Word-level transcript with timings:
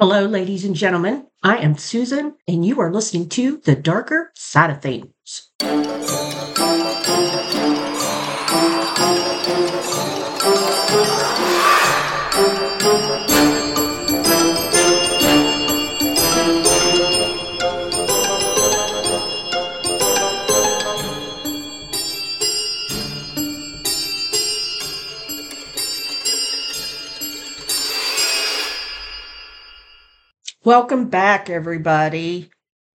Hello, 0.00 0.24
ladies 0.24 0.64
and 0.64 0.74
gentlemen. 0.74 1.26
I 1.42 1.58
am 1.58 1.76
Susan, 1.76 2.36
and 2.48 2.64
you 2.64 2.80
are 2.80 2.90
listening 2.90 3.28
to 3.36 3.58
The 3.58 3.76
Darker 3.76 4.32
Side 4.34 4.70
of 4.70 4.80
Things. 4.80 5.10
Welcome 30.70 31.08
back, 31.08 31.50
everybody. 31.50 32.48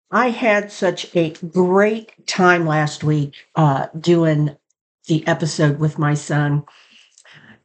I 0.09 0.31
had 0.31 0.71
such 0.71 1.13
a 1.17 1.31
great 1.31 2.25
time 2.25 2.69
last 2.69 3.03
week 3.03 3.35
uh, 3.57 3.89
doing 3.99 4.57
the 5.09 5.27
episode 5.27 5.81
with 5.81 5.99
my 5.99 6.15
son. 6.15 6.67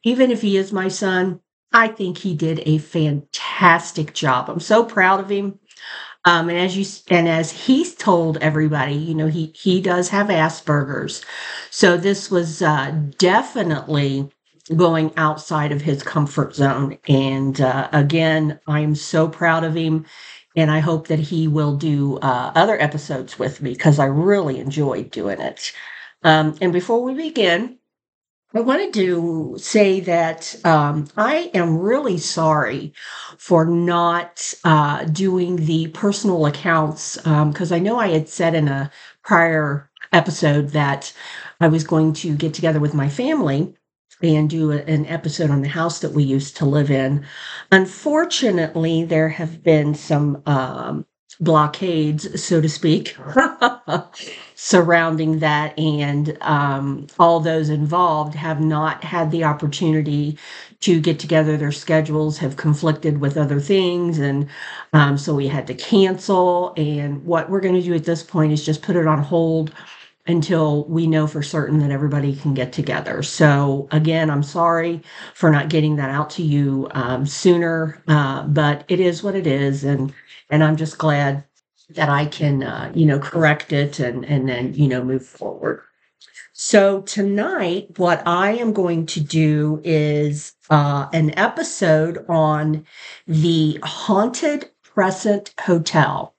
Even 0.03 0.31
if 0.31 0.41
he 0.41 0.57
is 0.57 0.73
my 0.73 0.87
son, 0.87 1.41
I 1.71 1.89
think 1.89 2.17
he 2.17 2.33
did 2.33 2.63
a 2.65 2.79
fantastic 2.79 4.15
job. 4.15 4.49
I'm 4.49 4.59
so 4.59 4.83
proud 4.83 5.19
of 5.19 5.29
him. 5.29 5.59
Um, 6.25 6.49
and 6.49 6.57
as 6.57 6.75
you 6.75 6.87
and 7.15 7.29
as 7.29 7.51
he's 7.51 7.93
told 7.93 8.37
everybody, 8.37 8.95
you 8.95 9.13
know, 9.13 9.27
he 9.27 9.53
he 9.55 9.79
does 9.79 10.09
have 10.09 10.29
Asperger's, 10.29 11.23
so 11.69 11.97
this 11.97 12.31
was 12.31 12.63
uh, 12.63 12.99
definitely 13.19 14.31
going 14.75 15.11
outside 15.17 15.71
of 15.71 15.81
his 15.81 16.03
comfort 16.03 16.55
zone. 16.55 16.97
And 17.07 17.59
uh, 17.59 17.89
again, 17.91 18.59
I'm 18.67 18.95
so 18.95 19.27
proud 19.27 19.63
of 19.63 19.75
him. 19.75 20.05
And 20.55 20.71
I 20.71 20.79
hope 20.79 21.07
that 21.07 21.19
he 21.19 21.47
will 21.47 21.75
do 21.75 22.17
uh, 22.17 22.51
other 22.55 22.79
episodes 22.81 23.39
with 23.39 23.61
me 23.61 23.71
because 23.73 23.99
I 23.99 24.05
really 24.05 24.59
enjoyed 24.59 25.11
doing 25.11 25.39
it. 25.39 25.71
Um, 26.23 26.55
and 26.59 26.73
before 26.73 27.03
we 27.03 27.13
begin, 27.13 27.77
I 28.53 28.61
wanted 28.61 28.95
to 28.95 29.57
say 29.59 29.99
that 29.99 30.55
um, 30.65 31.07
I 31.15 31.51
am 31.53 31.77
really 31.77 32.17
sorry 32.17 32.93
for 33.37 33.63
not 33.63 34.53
uh, 34.63 35.03
doing 35.05 35.57
the 35.67 35.89
personal 35.89 36.47
accounts 36.47 37.15
because 37.17 37.71
um, 37.71 37.75
I 37.75 37.79
know 37.79 37.99
I 37.99 38.07
had 38.07 38.27
said 38.27 38.55
in 38.55 38.67
a 38.67 38.89
prior 39.23 39.91
episode 40.11 40.69
that 40.69 41.13
I 41.61 41.67
was 41.67 41.83
going 41.83 42.13
to 42.13 42.35
get 42.35 42.55
together 42.55 42.79
with 42.79 42.95
my 42.95 43.07
family 43.07 43.75
and 44.23 44.49
do 44.49 44.71
an 44.71 45.05
episode 45.07 45.51
on 45.51 45.61
the 45.61 45.69
house 45.69 45.99
that 45.99 46.13
we 46.13 46.23
used 46.23 46.57
to 46.57 46.65
live 46.65 46.91
in. 46.91 47.25
Unfortunately, 47.71 49.05
there 49.05 49.29
have 49.29 49.63
been 49.63 49.95
some 49.95 50.41
um, 50.45 51.05
blockades, 51.39 52.43
so 52.43 52.61
to 52.61 52.69
speak, 52.69 53.15
surrounding 54.55 55.39
that, 55.39 55.77
and 55.79 56.37
um, 56.41 57.07
all 57.19 57.39
those 57.39 57.69
involved 57.69 58.35
have 58.35 58.61
not 58.61 59.03
had 59.03 59.31
the 59.31 59.43
opportunity 59.45 60.37
to 60.81 60.99
get 61.01 61.19
together. 61.19 61.57
Their 61.57 61.71
schedules 61.71 62.39
have 62.39 62.57
conflicted 62.57 63.19
with 63.21 63.37
other 63.37 63.59
things, 63.61 64.19
and 64.19 64.47
um, 64.93 65.17
so 65.17 65.35
we 65.35 65.47
had 65.47 65.67
to 65.67 65.75
cancel. 65.75 66.73
And 66.77 67.23
what 67.25 67.49
we're 67.49 67.61
going 67.61 67.75
to 67.75 67.81
do 67.83 67.93
at 67.95 68.05
this 68.05 68.23
point 68.23 68.53
is 68.53 68.65
just 68.65 68.81
put 68.81 68.97
it 68.97 69.07
on 69.07 69.19
hold 69.19 69.73
until 70.29 70.85
we 70.85 71.07
know 71.07 71.27
for 71.27 71.41
certain 71.41 71.79
that 71.79 71.91
everybody 71.91 72.35
can 72.35 72.53
get 72.53 72.71
together. 72.71 73.23
So, 73.23 73.87
again, 73.91 74.29
I'm 74.29 74.43
sorry 74.43 75.01
for 75.33 75.49
not 75.49 75.69
getting 75.69 75.95
that 75.97 76.09
out 76.09 76.29
to 76.31 76.43
you 76.43 76.87
um, 76.91 77.25
sooner, 77.25 78.01
uh, 78.07 78.43
but 78.43 78.85
it 78.87 78.99
is 78.99 79.23
what 79.23 79.35
it 79.35 79.47
is, 79.47 79.83
and 79.83 80.13
and 80.49 80.63
I'm 80.63 80.75
just 80.75 80.97
glad 80.97 81.43
that 81.91 82.09
I 82.09 82.25
can, 82.25 82.63
uh, 82.63 82.91
you 82.93 83.05
know, 83.05 83.19
correct 83.19 83.73
it 83.73 83.99
and 83.99 84.25
and 84.25 84.47
then 84.47 84.73
you 84.73 84.87
know 84.87 85.03
move 85.03 85.25
forward. 85.25 85.81
So 86.53 87.01
tonight, 87.03 87.97
what 87.97 88.21
I 88.27 88.51
am 88.51 88.73
going 88.73 89.05
to 89.07 89.21
do 89.21 89.81
is 89.83 90.53
uh, 90.69 91.07
an 91.13 91.37
episode 91.39 92.25
on 92.27 92.85
the 93.25 93.79
haunted 93.81 94.69
Crescent 94.83 95.53
Hotel. 95.61 96.35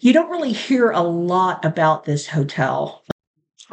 You 0.00 0.12
don't 0.12 0.30
really 0.30 0.52
hear 0.52 0.90
a 0.90 1.00
lot 1.00 1.64
about 1.64 2.04
this 2.04 2.28
hotel 2.28 3.02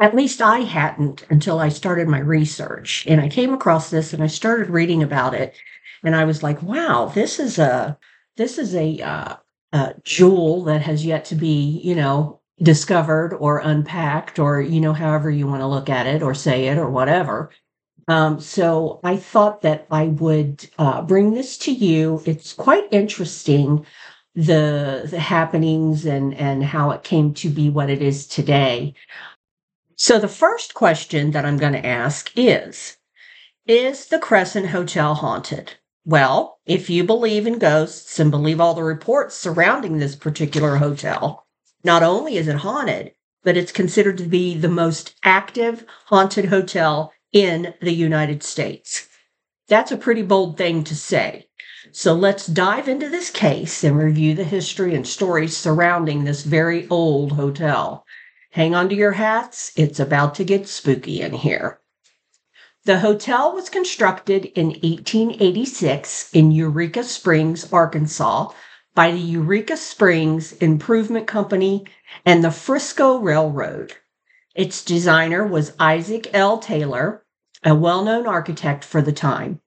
at 0.00 0.14
least 0.14 0.42
I 0.42 0.60
hadn't 0.60 1.24
until 1.30 1.58
I 1.58 1.68
started 1.68 2.08
my 2.08 2.18
research. 2.18 3.06
And 3.08 3.20
I 3.20 3.28
came 3.28 3.52
across 3.52 3.90
this 3.90 4.12
and 4.12 4.22
I 4.22 4.26
started 4.26 4.68
reading 4.70 5.02
about 5.02 5.34
it. 5.34 5.54
And 6.02 6.16
I 6.16 6.24
was 6.24 6.42
like, 6.42 6.62
wow, 6.62 7.06
this 7.14 7.38
is 7.38 7.58
a 7.58 7.98
this 8.36 8.58
is 8.58 8.74
a, 8.74 9.00
uh, 9.00 9.36
a 9.72 9.94
jewel 10.02 10.64
that 10.64 10.82
has 10.82 11.04
yet 11.06 11.24
to 11.26 11.36
be, 11.36 11.80
you 11.84 11.94
know, 11.94 12.40
discovered 12.62 13.34
or 13.34 13.58
unpacked, 13.58 14.38
or 14.38 14.60
you 14.60 14.80
know, 14.80 14.92
however 14.92 15.30
you 15.30 15.46
want 15.46 15.60
to 15.60 15.66
look 15.66 15.88
at 15.88 16.06
it 16.06 16.22
or 16.22 16.34
say 16.34 16.66
it 16.66 16.78
or 16.78 16.90
whatever. 16.90 17.50
Um, 18.08 18.40
so 18.40 19.00
I 19.02 19.16
thought 19.16 19.62
that 19.62 19.86
I 19.90 20.08
would 20.08 20.68
uh, 20.78 21.02
bring 21.02 21.32
this 21.34 21.56
to 21.58 21.72
you. 21.72 22.22
It's 22.26 22.52
quite 22.52 22.86
interesting 22.90 23.86
the 24.34 25.06
the 25.08 25.20
happenings 25.20 26.04
and 26.06 26.34
and 26.34 26.64
how 26.64 26.90
it 26.90 27.04
came 27.04 27.32
to 27.34 27.48
be 27.48 27.70
what 27.70 27.88
it 27.88 28.02
is 28.02 28.26
today. 28.26 28.94
So 29.96 30.18
the 30.18 30.26
first 30.26 30.74
question 30.74 31.30
that 31.30 31.44
I'm 31.44 31.56
going 31.56 31.72
to 31.72 31.86
ask 31.86 32.32
is 32.34 32.96
Is 33.66 34.06
the 34.06 34.18
Crescent 34.18 34.70
Hotel 34.70 35.14
haunted? 35.14 35.74
Well, 36.04 36.58
if 36.66 36.90
you 36.90 37.04
believe 37.04 37.46
in 37.46 37.60
ghosts 37.60 38.18
and 38.18 38.28
believe 38.28 38.60
all 38.60 38.74
the 38.74 38.82
reports 38.82 39.36
surrounding 39.36 39.98
this 39.98 40.16
particular 40.16 40.76
hotel, 40.76 41.46
not 41.84 42.02
only 42.02 42.36
is 42.36 42.48
it 42.48 42.56
haunted, 42.56 43.12
but 43.44 43.56
it's 43.56 43.70
considered 43.70 44.18
to 44.18 44.24
be 44.24 44.56
the 44.56 44.68
most 44.68 45.14
active 45.22 45.84
haunted 46.06 46.46
hotel 46.46 47.12
in 47.32 47.74
the 47.80 47.94
United 47.94 48.42
States. 48.42 49.08
That's 49.68 49.92
a 49.92 49.96
pretty 49.96 50.22
bold 50.22 50.56
thing 50.56 50.82
to 50.84 50.96
say. 50.96 51.46
So 51.92 52.14
let's 52.14 52.46
dive 52.46 52.88
into 52.88 53.08
this 53.08 53.30
case 53.30 53.84
and 53.84 53.96
review 53.96 54.34
the 54.34 54.44
history 54.44 54.94
and 54.94 55.06
stories 55.06 55.56
surrounding 55.56 56.24
this 56.24 56.42
very 56.42 56.88
old 56.88 57.32
hotel. 57.32 58.03
Hang 58.54 58.72
on 58.72 58.88
to 58.88 58.94
your 58.94 59.10
hats. 59.10 59.72
It's 59.74 59.98
about 59.98 60.36
to 60.36 60.44
get 60.44 60.68
spooky 60.68 61.20
in 61.20 61.32
here. 61.32 61.80
The 62.84 63.00
hotel 63.00 63.52
was 63.52 63.68
constructed 63.68 64.44
in 64.44 64.68
1886 64.68 66.30
in 66.32 66.52
Eureka 66.52 67.02
Springs, 67.02 67.72
Arkansas, 67.72 68.50
by 68.94 69.10
the 69.10 69.18
Eureka 69.18 69.76
Springs 69.76 70.52
Improvement 70.52 71.26
Company 71.26 71.84
and 72.24 72.44
the 72.44 72.52
Frisco 72.52 73.18
Railroad. 73.18 73.94
Its 74.54 74.84
designer 74.84 75.44
was 75.44 75.72
Isaac 75.80 76.30
L. 76.32 76.58
Taylor, 76.58 77.24
a 77.64 77.74
well 77.74 78.04
known 78.04 78.24
architect 78.24 78.84
for 78.84 79.02
the 79.02 79.12
time. 79.12 79.62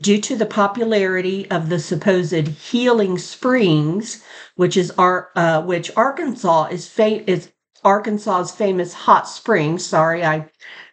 Due 0.00 0.20
to 0.20 0.36
the 0.36 0.46
popularity 0.46 1.50
of 1.50 1.68
the 1.68 1.80
supposed 1.80 2.46
healing 2.46 3.18
springs, 3.18 4.22
which 4.54 4.76
is 4.76 4.92
our, 4.92 5.30
uh, 5.34 5.60
which 5.62 5.90
Arkansas 5.96 6.66
is, 6.66 6.86
fa- 6.86 7.28
is 7.28 7.50
Arkansas's 7.84 8.50
famous 8.50 8.94
hot 8.94 9.28
springs. 9.28 9.84
Sorry, 9.84 10.24
I 10.24 10.48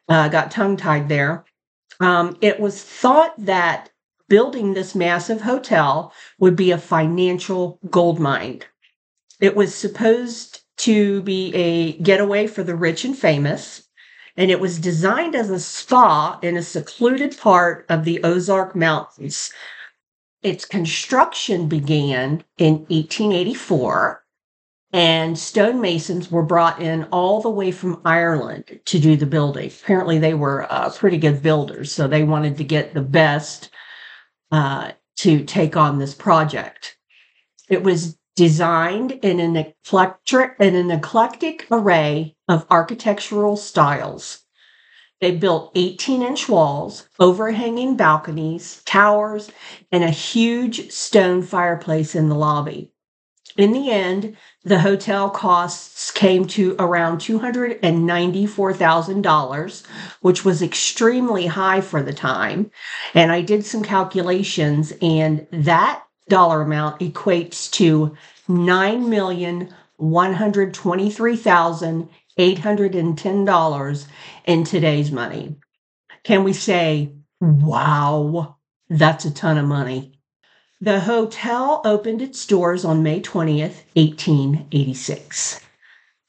uh, 0.09 0.28
got 0.28 0.52
tongue 0.52 0.78
tied 0.78 1.09
there. 1.09 1.46
Um, 2.00 2.38
it 2.41 2.59
was 2.59 2.84
thought 2.84 3.34
that 3.38 3.91
building 4.28 4.74
this 4.74 4.96
massive 4.96 5.41
hotel 5.41 6.13
would 6.40 6.56
be 6.56 6.72
a 6.72 6.78
financial 6.78 7.79
gold 7.90 8.19
mine. 8.19 8.62
It 9.40 9.56
was 9.56 9.74
supposed 9.74 10.62
to 10.78 11.22
be 11.22 11.53
a 11.53 11.94
getaway 11.97 12.47
for 12.47 12.63
the 12.63 12.75
rich 12.75 13.06
and 13.06 13.18
famous, 13.18 13.84
and 14.38 14.50
it 14.50 14.59
was 14.59 14.79
designed 14.79 15.35
as 15.35 15.50
a 15.50 15.59
spa 15.59 16.40
in 16.41 16.58
a 16.58 16.63
secluded 16.63 17.38
part 17.38 17.85
of 17.90 18.03
the 18.03 18.23
Ozark 18.23 18.75
Mountains. 18.75 19.52
Its 20.41 20.66
construction 20.66 21.68
began 21.68 22.44
in 22.58 22.85
1884 22.88 24.21
and 24.93 25.38
stonemasons 25.38 26.29
were 26.29 26.43
brought 26.43 26.82
in 26.82 27.05
all 27.05 27.41
the 27.41 27.49
way 27.49 27.72
from 27.72 28.02
Ireland 28.03 28.79
to 28.85 28.99
do 28.99 29.16
the 29.16 29.26
building. 29.26 29.67
Apparently, 29.67 30.20
they 30.20 30.34
were 30.34 30.72
uh, 30.72 30.91
pretty 30.91 31.17
good 31.17 31.41
builders, 31.41 31.91
so 31.91 32.08
they 32.08 32.23
wanted 32.23 32.58
to 32.58 32.64
get 32.64 32.93
the 32.93 33.02
best 33.02 33.70
uh, 34.52 34.91
to 35.17 35.43
take 35.46 35.78
on 35.78 35.99
this 35.99 36.14
project. 36.14 36.97
It 37.70 37.84
was 37.84 38.17
designed 38.35 39.11
in 39.23 39.40
an 39.40 39.55
eclectic, 39.55 40.55
in 40.59 40.76
an 40.76 40.91
eclectic 40.91 41.67
array 41.72 42.35
of 42.49 42.66
architectural 42.70 43.55
styles. 43.55 44.41
They 45.22 45.32
built 45.32 45.72
18 45.76 46.23
inch 46.23 46.49
walls, 46.49 47.08
overhanging 47.20 47.96
balconies, 47.96 48.82
towers, 48.85 49.52
and 49.91 50.03
a 50.03 50.09
huge 50.09 50.91
stone 50.91 51.44
fireplace 51.44 52.16
in 52.16 52.28
the 52.28 52.35
lobby. 52.35 52.91
In 53.55 53.72
the 53.73 53.91
end, 53.91 54.35
the 54.63 54.79
hotel 54.79 55.29
costs 55.29 56.11
came 56.11 56.46
to 56.46 56.75
around 56.78 57.17
$294,000, 57.17 59.84
which 60.22 60.46
was 60.46 60.61
extremely 60.61 61.47
high 61.47 61.81
for 61.81 62.03
the 62.03 62.13
time. 62.13 62.69
And 63.16 63.31
I 63.31 63.41
did 63.41 63.66
some 63.66 63.81
calculations, 63.84 64.93
and 65.02 65.47
that 65.52 66.03
dollar 66.29 66.61
amount 66.61 66.99
equates 66.99 67.72
to 67.72 68.16
nine 68.47 69.09
million 69.09 69.73
one 69.97 70.34
hundred 70.34 70.73
twenty-three 70.73 71.37
thousand 71.37 72.09
eight 72.37 72.59
hundred 72.59 72.96
and 72.96 73.17
ten 73.17 73.46
dollars 73.46 74.08
in 74.46 74.63
today's 74.63 75.11
money. 75.11 75.58
Can 76.23 76.43
we 76.43 76.53
say, 76.53 77.13
wow, 77.40 78.58
that's 78.90 79.25
a 79.25 79.31
ton 79.31 79.58
of 79.58 79.66
money? 79.66 80.19
The 80.83 81.01
hotel 81.01 81.83
opened 81.85 82.23
its 82.23 82.43
doors 82.47 82.83
on 82.83 83.03
May 83.03 83.22
20th, 83.22 83.83
1886. 83.93 85.61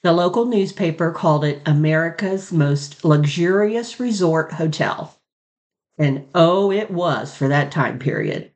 The 0.03 0.13
local 0.13 0.45
newspaper 0.45 1.11
called 1.11 1.43
it 1.43 1.63
America's 1.65 2.53
most 2.53 3.03
luxurious 3.03 3.99
resort 3.99 4.53
hotel. 4.53 5.17
And 5.97 6.27
oh, 6.35 6.71
it 6.71 6.91
was 6.91 7.35
for 7.35 7.49
that 7.49 7.73
time 7.73 7.99
period. 7.99 8.53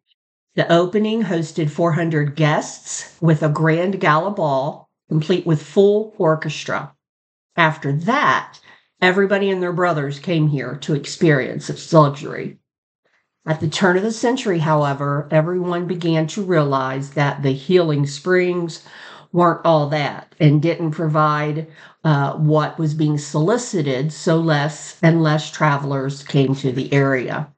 The 0.54 0.70
opening 0.70 1.22
hosted 1.22 1.70
400 1.70 2.36
guests 2.36 3.16
with 3.22 3.42
a 3.42 3.48
grand 3.48 3.98
gala 3.98 4.32
ball, 4.32 4.90
complete 5.08 5.46
with 5.46 5.62
full 5.62 6.14
orchestra. 6.18 6.94
After 7.56 7.90
that, 7.90 8.60
everybody 9.00 9.48
and 9.48 9.62
their 9.62 9.72
brothers 9.72 10.18
came 10.18 10.48
here 10.48 10.76
to 10.76 10.94
experience 10.94 11.70
its 11.70 11.90
luxury. 11.90 12.58
At 13.46 13.60
the 13.60 13.68
turn 13.68 13.96
of 13.96 14.02
the 14.02 14.12
century, 14.12 14.58
however, 14.58 15.28
everyone 15.30 15.86
began 15.86 16.26
to 16.28 16.42
realize 16.42 17.10
that 17.10 17.42
the 17.42 17.52
healing 17.52 18.06
springs 18.06 18.82
weren't 19.32 19.64
all 19.64 19.88
that 19.90 20.34
and 20.40 20.60
didn't 20.60 20.90
provide 20.92 21.68
uh, 22.02 22.34
what 22.34 22.78
was 22.78 22.94
being 22.94 23.18
solicited, 23.18 24.12
so 24.12 24.38
less 24.38 24.98
and 25.02 25.22
less 25.22 25.50
travelers 25.50 26.24
came 26.24 26.56
to 26.56 26.72
the 26.72 26.92
area. 26.92 27.52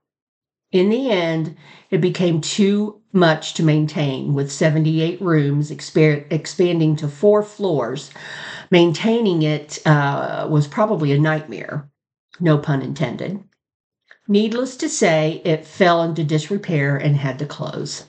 In 0.73 0.91
the 0.91 1.11
end, 1.11 1.57
it 1.91 2.03
became 2.03 2.43
too 2.43 3.01
much 3.15 3.55
to 3.55 3.63
maintain, 3.63 4.35
with 4.35 4.53
78 4.53 5.23
rooms 5.23 5.71
exper- 5.71 6.31
expanding 6.31 6.97
to 6.97 7.09
four 7.09 7.43
floors. 7.43 8.11
Maintaining 8.71 9.43
it 9.43 9.79
uh, 9.87 10.47
was 10.51 10.69
probably 10.69 11.13
a 11.13 11.19
nightmare, 11.19 11.89
no 12.41 12.59
pun 12.59 12.83
intended. 12.83 13.43
Needless 14.31 14.77
to 14.77 14.91
say, 14.91 15.41
it 15.43 15.65
fell 15.65 16.03
into 16.03 16.23
disrepair 16.23 16.99
and 16.99 17.17
had 17.17 17.39
to 17.39 17.47
close. 17.47 18.05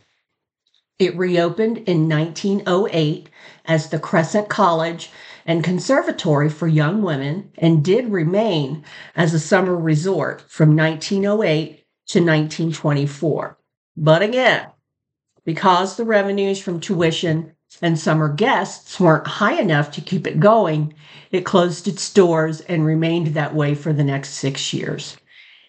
It 1.00 1.16
reopened 1.16 1.78
in 1.78 2.10
1908 2.10 3.30
as 3.64 3.90
the 3.90 4.00
Crescent 4.00 4.50
College 4.50 5.12
and 5.46 5.64
Conservatory 5.64 6.50
for 6.50 6.68
Young 6.68 7.02
Women 7.02 7.54
and 7.58 7.86
did 7.86 8.10
remain 8.10 8.84
as 9.16 9.34
a 9.34 9.40
summer 9.40 9.78
resort 9.78 10.42
from 10.42 10.76
1908 10.76 11.86
to 12.08 12.20
1924. 12.20 13.58
But 13.96 14.22
again, 14.22 14.68
because 15.46 15.96
the 15.96 16.04
revenues 16.04 16.60
from 16.60 16.82
tuition 16.82 17.56
and 17.82 17.98
summer 17.98 18.28
guests 18.28 19.00
weren't 19.00 19.26
high 19.26 19.58
enough 19.58 19.90
to 19.92 20.02
keep 20.02 20.28
it 20.28 20.42
going, 20.42 20.94
it 21.32 21.46
closed 21.46 21.88
its 21.88 22.12
doors 22.12 22.60
and 22.60 22.86
remained 22.86 23.28
that 23.28 23.56
way 23.56 23.74
for 23.74 23.94
the 23.94 24.04
next 24.04 24.32
six 24.32 24.74
years. 24.74 25.16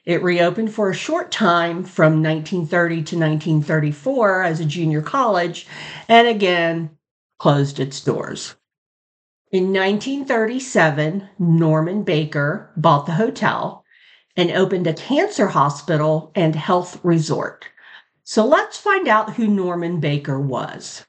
It 0.05 0.23
reopened 0.23 0.73
for 0.73 0.91
a 0.91 0.94
short 0.94 1.31
time 1.31 1.85
from 1.85 2.23
1930 2.23 2.94
to 2.94 3.17
1934 3.17 4.43
as 4.43 4.61
a 4.61 4.64
junior 4.64 5.02
college 5.02 5.67
and 6.08 6.26
again 6.26 6.97
closed 7.38 7.79
its 7.79 8.00
doors. 8.00 8.55
In 9.52 9.73
1937, 9.73 11.29
Norman 11.38 12.02
Baker 12.02 12.70
bought 12.76 13.06
the 13.06 13.12
hotel 13.12 13.85
and 14.37 14.50
opened 14.52 14.87
a 14.87 14.94
cancer 14.94 15.49
hospital 15.49 16.31
and 16.35 16.55
health 16.55 16.99
resort. 17.02 17.67
So 18.23 18.47
let's 18.47 18.79
find 18.79 19.08
out 19.08 19.35
who 19.35 19.49
Norman 19.49 20.00
Baker 20.00 20.41
was. 20.41 21.05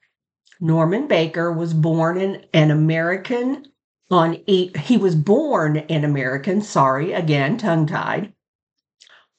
Norman 0.59 1.07
Baker 1.07 1.51
was 1.51 1.73
born 1.73 2.19
in 2.19 2.45
an 2.53 2.71
American 2.71 3.67
on 4.09 4.43
eight, 4.47 4.75
he 4.75 4.97
was 4.97 5.15
born 5.15 5.77
an 5.77 6.03
American, 6.03 6.61
sorry, 6.61 7.13
again, 7.13 7.57
tongue 7.57 7.87
tied, 7.87 8.33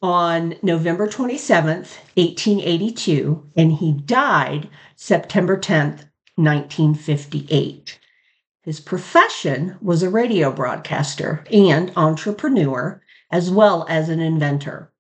on 0.02 0.56
November 0.62 1.06
27th, 1.06 1.96
1882, 2.16 3.50
and 3.56 3.72
he 3.72 3.92
died 3.92 4.68
September 4.96 5.56
10th, 5.56 6.06
1958. 6.34 7.98
His 8.62 8.80
profession 8.80 9.76
was 9.80 10.02
a 10.02 10.10
radio 10.10 10.52
broadcaster 10.52 11.44
and 11.52 11.92
entrepreneur, 11.96 13.00
as 13.30 13.50
well 13.50 13.86
as 13.88 14.08
an 14.08 14.20
inventor. 14.20 14.92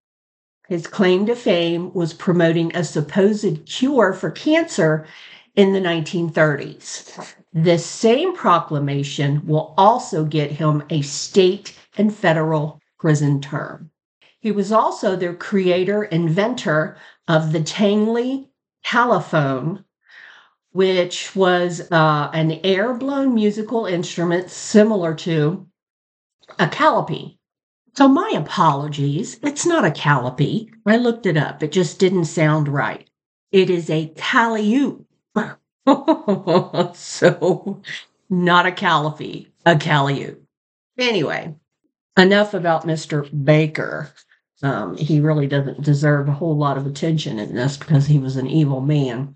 His 0.68 0.86
claim 0.86 1.26
to 1.26 1.36
fame 1.36 1.92
was 1.92 2.14
promoting 2.14 2.74
a 2.74 2.82
supposed 2.82 3.66
cure 3.66 4.12
for 4.12 4.30
cancer 4.30 5.06
in 5.54 5.72
the 5.72 5.80
1930s. 5.80 7.34
This 7.52 7.84
same 7.84 8.34
proclamation 8.34 9.46
will 9.46 9.74
also 9.76 10.24
get 10.24 10.50
him 10.50 10.82
a 10.90 11.02
state 11.02 11.76
and 11.96 12.14
federal 12.14 12.80
prison 12.98 13.40
term. 13.40 13.91
He 14.42 14.50
was 14.50 14.72
also 14.72 15.14
the 15.14 15.34
creator 15.34 16.02
inventor 16.02 16.96
of 17.28 17.52
the 17.52 17.62
Tangley 17.62 18.50
telephone, 18.82 19.84
which 20.72 21.36
was 21.36 21.88
uh, 21.92 22.28
an 22.34 22.58
air 22.64 22.92
blown 22.92 23.36
musical 23.36 23.86
instrument 23.86 24.50
similar 24.50 25.14
to 25.14 25.68
a 26.58 26.66
calliope. 26.66 27.38
So, 27.94 28.08
my 28.08 28.32
apologies. 28.34 29.38
It's 29.44 29.64
not 29.64 29.84
a 29.84 29.92
calliope. 29.92 30.72
I 30.84 30.96
looked 30.96 31.26
it 31.26 31.36
up, 31.36 31.62
it 31.62 31.70
just 31.70 32.00
didn't 32.00 32.24
sound 32.24 32.66
right. 32.66 33.08
It 33.52 33.70
is 33.70 33.88
a 33.90 34.08
calliope. 34.16 35.04
so, 36.94 37.80
not 38.28 38.66
a 38.66 38.72
calliope, 38.72 39.52
a 39.64 39.76
calliope. 39.76 40.40
Anyway, 40.98 41.54
enough 42.16 42.54
about 42.54 42.88
Mr. 42.88 43.28
Baker. 43.44 44.12
Um, 44.62 44.96
he 44.96 45.20
really 45.20 45.46
doesn't 45.46 45.82
deserve 45.82 46.28
a 46.28 46.32
whole 46.32 46.56
lot 46.56 46.78
of 46.78 46.86
attention 46.86 47.38
in 47.38 47.54
this 47.54 47.76
because 47.76 48.06
he 48.06 48.18
was 48.18 48.36
an 48.36 48.46
evil 48.46 48.80
man. 48.80 49.34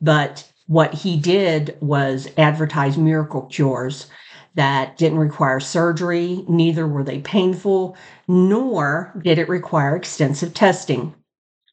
But 0.00 0.50
what 0.66 0.94
he 0.94 1.16
did 1.16 1.76
was 1.80 2.28
advertise 2.36 2.96
miracle 2.96 3.42
cures 3.42 4.06
that 4.54 4.96
didn't 4.96 5.18
require 5.18 5.60
surgery, 5.60 6.44
neither 6.48 6.86
were 6.86 7.04
they 7.04 7.20
painful, 7.20 7.96
nor 8.26 9.12
did 9.22 9.38
it 9.38 9.48
require 9.48 9.94
extensive 9.94 10.54
testing. 10.54 11.14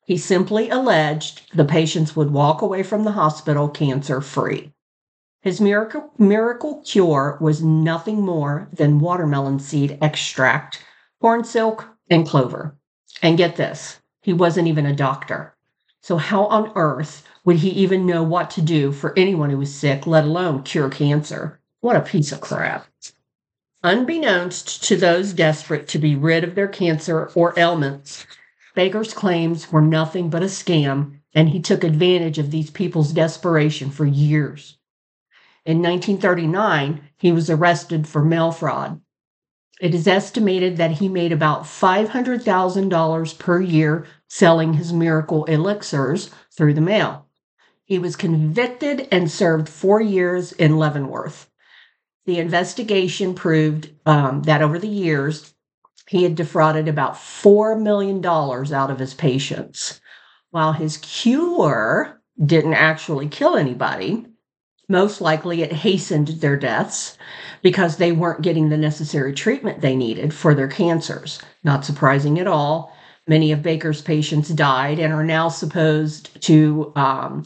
He 0.05 0.17
simply 0.17 0.69
alleged 0.69 1.55
the 1.55 1.65
patients 1.65 2.15
would 2.15 2.31
walk 2.31 2.61
away 2.61 2.83
from 2.83 3.03
the 3.03 3.11
hospital 3.11 3.67
cancer 3.67 4.21
free. 4.21 4.71
His 5.41 5.59
miracle, 5.59 6.11
miracle 6.17 6.81
cure 6.85 7.37
was 7.41 7.63
nothing 7.63 8.21
more 8.21 8.69
than 8.71 8.99
watermelon 8.99 9.59
seed 9.59 9.97
extract, 10.01 10.83
corn 11.19 11.43
silk, 11.43 11.96
and 12.09 12.27
clover. 12.27 12.75
And 13.21 13.37
get 13.37 13.55
this, 13.55 13.99
he 14.21 14.33
wasn't 14.33 14.67
even 14.67 14.85
a 14.85 14.95
doctor. 14.95 15.55
So, 16.01 16.17
how 16.17 16.45
on 16.45 16.71
earth 16.75 17.27
would 17.43 17.57
he 17.57 17.69
even 17.69 18.05
know 18.05 18.23
what 18.23 18.49
to 18.51 18.61
do 18.61 18.91
for 18.91 19.17
anyone 19.17 19.49
who 19.49 19.57
was 19.57 19.73
sick, 19.73 20.05
let 20.05 20.25
alone 20.25 20.63
cure 20.63 20.89
cancer? 20.89 21.59
What 21.81 21.95
a 21.95 22.01
piece 22.01 22.31
of 22.31 22.41
crap. 22.41 22.87
Unbeknownst 23.83 24.83
to 24.85 24.95
those 24.95 25.33
desperate 25.33 25.87
to 25.89 25.99
be 25.99 26.15
rid 26.15 26.43
of 26.43 26.55
their 26.55 26.67
cancer 26.67 27.31
or 27.35 27.53
ailments, 27.57 28.25
Baker's 28.75 29.13
claims 29.13 29.71
were 29.71 29.81
nothing 29.81 30.29
but 30.29 30.43
a 30.43 30.47
scam, 30.47 31.19
and 31.33 31.49
he 31.49 31.59
took 31.59 31.83
advantage 31.83 32.37
of 32.37 32.51
these 32.51 32.69
people's 32.69 33.11
desperation 33.11 33.89
for 33.89 34.05
years. 34.05 34.77
In 35.65 35.81
1939, 35.81 37.01
he 37.17 37.31
was 37.31 37.49
arrested 37.49 38.07
for 38.07 38.23
mail 38.23 38.51
fraud 38.51 39.01
it 39.79 39.93
is 39.93 40.07
estimated 40.07 40.77
that 40.77 40.91
he 40.91 41.07
made 41.07 41.31
about 41.31 41.63
$500,000 41.63 43.39
per 43.39 43.61
year 43.61 44.05
selling 44.27 44.73
his 44.73 44.91
miracle 44.91 45.45
elixirs 45.45 46.31
through 46.51 46.73
the 46.73 46.81
mail. 46.81 47.27
He 47.85 47.99
was 47.99 48.15
convicted 48.15 49.07
and 49.11 49.31
served 49.31 49.69
four 49.69 50.01
years 50.01 50.51
in 50.51 50.77
Leavenworth. 50.77 51.49
The 52.25 52.39
investigation 52.39 53.33
proved 53.33 53.89
um, 54.05 54.43
that 54.43 54.61
over 54.61 54.77
the 54.77 54.89
years, 54.89 55.53
he 56.07 56.23
had 56.23 56.35
defrauded 56.35 56.87
about 56.87 57.13
$4 57.13 57.81
million 57.81 58.25
out 58.25 58.91
of 58.91 58.99
his 58.99 59.13
patients. 59.13 60.01
While 60.49 60.73
his 60.73 60.97
cure 60.97 62.21
didn't 62.43 62.73
actually 62.73 63.27
kill 63.29 63.55
anybody, 63.55 64.25
most 64.89 65.19
likely 65.19 65.61
it 65.61 65.71
hastened 65.71 66.27
their 66.27 66.55
deaths 66.55 67.17
because 67.61 67.97
they 67.97 68.11
weren't 68.11 68.41
getting 68.41 68.69
the 68.69 68.77
necessary 68.77 69.33
treatment 69.33 69.81
they 69.81 69.95
needed 69.95 70.33
for 70.33 70.53
their 70.53 70.67
cancers. 70.67 71.41
Not 71.63 71.83
surprising 71.83 72.39
at 72.39 72.47
all. 72.47 72.95
Many 73.27 73.51
of 73.51 73.61
Baker's 73.61 74.01
patients 74.01 74.49
died 74.49 74.99
and 74.99 75.13
are 75.13 75.25
now 75.25 75.49
supposed 75.49 76.41
to 76.43 76.93
um, 76.95 77.43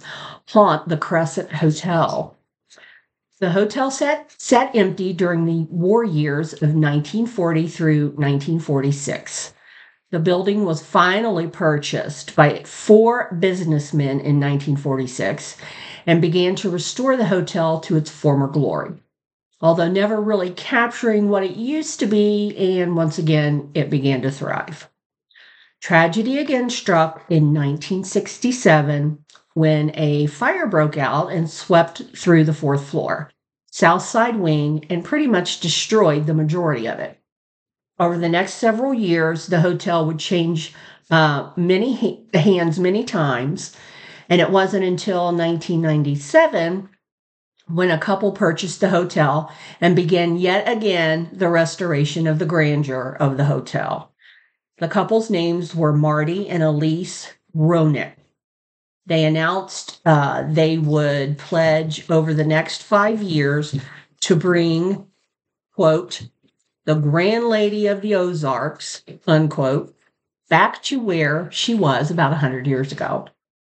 haunt 0.50 0.88
the 0.88 0.98
Crescent 0.98 1.51
Hotel. 1.51 2.38
The 3.39 3.50
hotel 3.50 3.89
sat, 3.89 4.31
sat 4.38 4.75
empty 4.75 5.13
during 5.13 5.45
the 5.45 5.65
war 5.71 6.03
years 6.03 6.53
of 6.53 6.75
1940 6.75 7.67
through 7.67 8.03
1946. 8.10 9.53
The 10.12 10.19
building 10.19 10.65
was 10.65 10.83
finally 10.83 11.48
purchased 11.48 12.36
by 12.36 12.63
four 12.63 13.36
businessmen 13.39 14.19
in 14.19 14.39
1946 14.39 15.57
and 16.05 16.22
began 16.22 16.55
to 16.55 16.70
restore 16.70 17.15
the 17.17 17.27
hotel 17.27 17.79
to 17.81 17.98
its 17.98 18.10
former 18.10 18.48
glory, 18.48 18.93
although 19.60 19.89
never 19.89 20.20
really 20.20 20.51
capturing 20.51 21.29
what 21.29 21.43
it 21.43 21.55
used 21.55 22.00
to 22.00 22.05
be, 22.05 22.55
and 22.58 22.96
once 22.96 23.17
again, 23.17 23.70
it 23.74 23.89
began 23.89 24.22
to 24.22 24.31
thrive. 24.31 24.89
Tragedy 25.81 26.38
again 26.38 26.70
struck 26.70 27.25
in 27.29 27.53
1967 27.53 29.25
when 29.53 29.91
a 29.96 30.27
fire 30.27 30.67
broke 30.67 30.98
out 30.98 31.31
and 31.31 31.50
swept 31.50 32.03
through 32.15 32.43
the 32.43 32.53
fourth 32.53 32.88
floor, 32.88 33.31
south 33.72 34.03
side 34.03 34.36
wing, 34.38 34.86
and 34.89 35.03
pretty 35.03 35.27
much 35.27 35.60
destroyed 35.60 36.27
the 36.27 36.34
majority 36.34 36.88
of 36.88 37.00
it. 37.00 37.20
Over 38.00 38.17
the 38.17 38.29
next 38.29 38.55
several 38.55 38.93
years, 38.93 39.48
the 39.48 39.62
hotel 39.62 40.05
would 40.05 40.20
change 40.20 40.74
uh, 41.10 41.51
many 41.55 41.96
ha- 41.96 42.39
hands 42.39 42.79
many 42.79 43.03
times, 43.03 43.75
and 44.32 44.40
it 44.40 44.50
wasn't 44.50 44.86
until 44.86 45.26
1997 45.26 46.88
when 47.68 47.92
a 47.92 47.98
couple 47.98 48.32
purchased 48.32 48.80
the 48.80 48.88
hotel 48.88 49.54
and 49.82 49.94
began 49.94 50.38
yet 50.38 50.66
again 50.70 51.30
the 51.34 51.50
restoration 51.50 52.26
of 52.26 52.40
the 52.40 52.46
grandeur 52.46 53.18
of 53.20 53.36
the 53.36 53.44
hotel. 53.44 54.14
The 54.78 54.88
couple's 54.88 55.30
names 55.30 55.76
were 55.76 55.92
Marty 55.92 56.48
and 56.48 56.64
Elise 56.64 57.34
Roenigk. 57.54 58.14
They 59.06 59.26
announced 59.26 60.00
uh, 60.06 60.46
they 60.50 60.78
would 60.78 61.38
pledge 61.38 62.10
over 62.10 62.34
the 62.34 62.46
next 62.46 62.84
five 62.84 63.22
years 63.22 63.78
to 64.22 64.36
bring, 64.38 65.08
quote, 65.76 66.30
the 66.86 66.96
Grand 66.96 67.50
Lady 67.50 67.86
of 67.88 68.00
the 68.00 68.16
Ozarks, 68.16 69.04
unquote, 69.28 69.94
back 70.50 70.82
to 70.84 71.02
where 71.02 71.52
she 71.52 71.76
was 71.76 72.10
about 72.10 72.32
100 72.32 72.66
years 72.66 72.94
ago. 72.94 73.28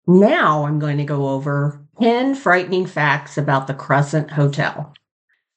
Now 0.08 0.66
I'm 0.66 0.80
going 0.80 0.98
to 0.98 1.04
go 1.04 1.30
over 1.30 1.82
10 2.02 2.36
frightening 2.36 2.86
facts 2.86 3.38
about 3.38 3.68
the 3.68 3.74
Crescent 3.74 4.32
Hotel. 4.32 4.94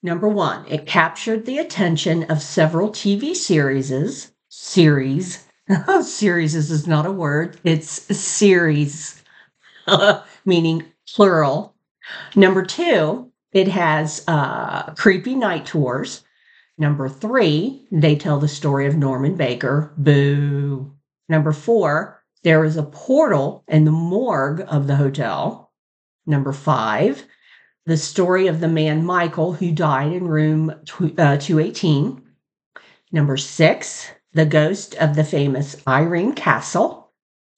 Number 0.03 0.29
one, 0.29 0.67
it 0.69 0.87
captured 0.87 1.47
the 1.47 1.59
attention 1.59 2.25
of 2.25 2.43
several 2.43 2.91
TV 2.91 3.35
series. 3.35 4.33
Series. 4.49 5.47
series 6.03 6.55
is 6.55 6.87
not 6.87 7.07
a 7.07 7.11
word, 7.11 7.59
it's 7.65 7.91
series, 8.17 9.23
meaning 10.45 10.85
plural. 11.09 11.75
Number 12.37 12.63
two, 12.65 13.31
it 13.53 13.69
has 13.69 14.23
uh, 14.29 14.93
creepy 14.95 15.35
night 15.35 15.65
tours. 15.65 16.23
Number 16.77 17.09
three, 17.09 17.87
they 17.91 18.17
tell 18.17 18.39
the 18.39 18.49
story 18.49 18.87
of 18.87 18.97
Norman 18.97 19.37
Baker. 19.37 19.93
Boo. 19.97 20.93
Number 21.29 21.53
four, 21.53 22.14
there 22.45 22.65
is 22.65 22.77
a 22.77 22.83
portal 22.83 23.65
in 23.67 23.85
the 23.85 23.91
morgue 23.91 24.61
of 24.69 24.87
the 24.87 24.97
hotel. 24.97 25.73
Number 26.27 26.53
five, 26.53 27.25
the 27.87 27.97
story 27.97 28.47
of 28.47 28.61
the 28.61 28.69
man 28.69 29.05
Michael 29.05 29.55
who 29.55 29.73
died 29.73 30.13
in 30.13 30.29
room 30.29 30.71
uh, 30.71 31.37
218. 31.37 32.23
Number 33.13 33.37
six, 33.37 34.11
the 34.33 34.47
ghost 34.47 34.95
of 34.97 35.17
the 35.17 35.25
famous 35.25 35.77
Irene 35.87 36.35
Castle. 36.35 37.13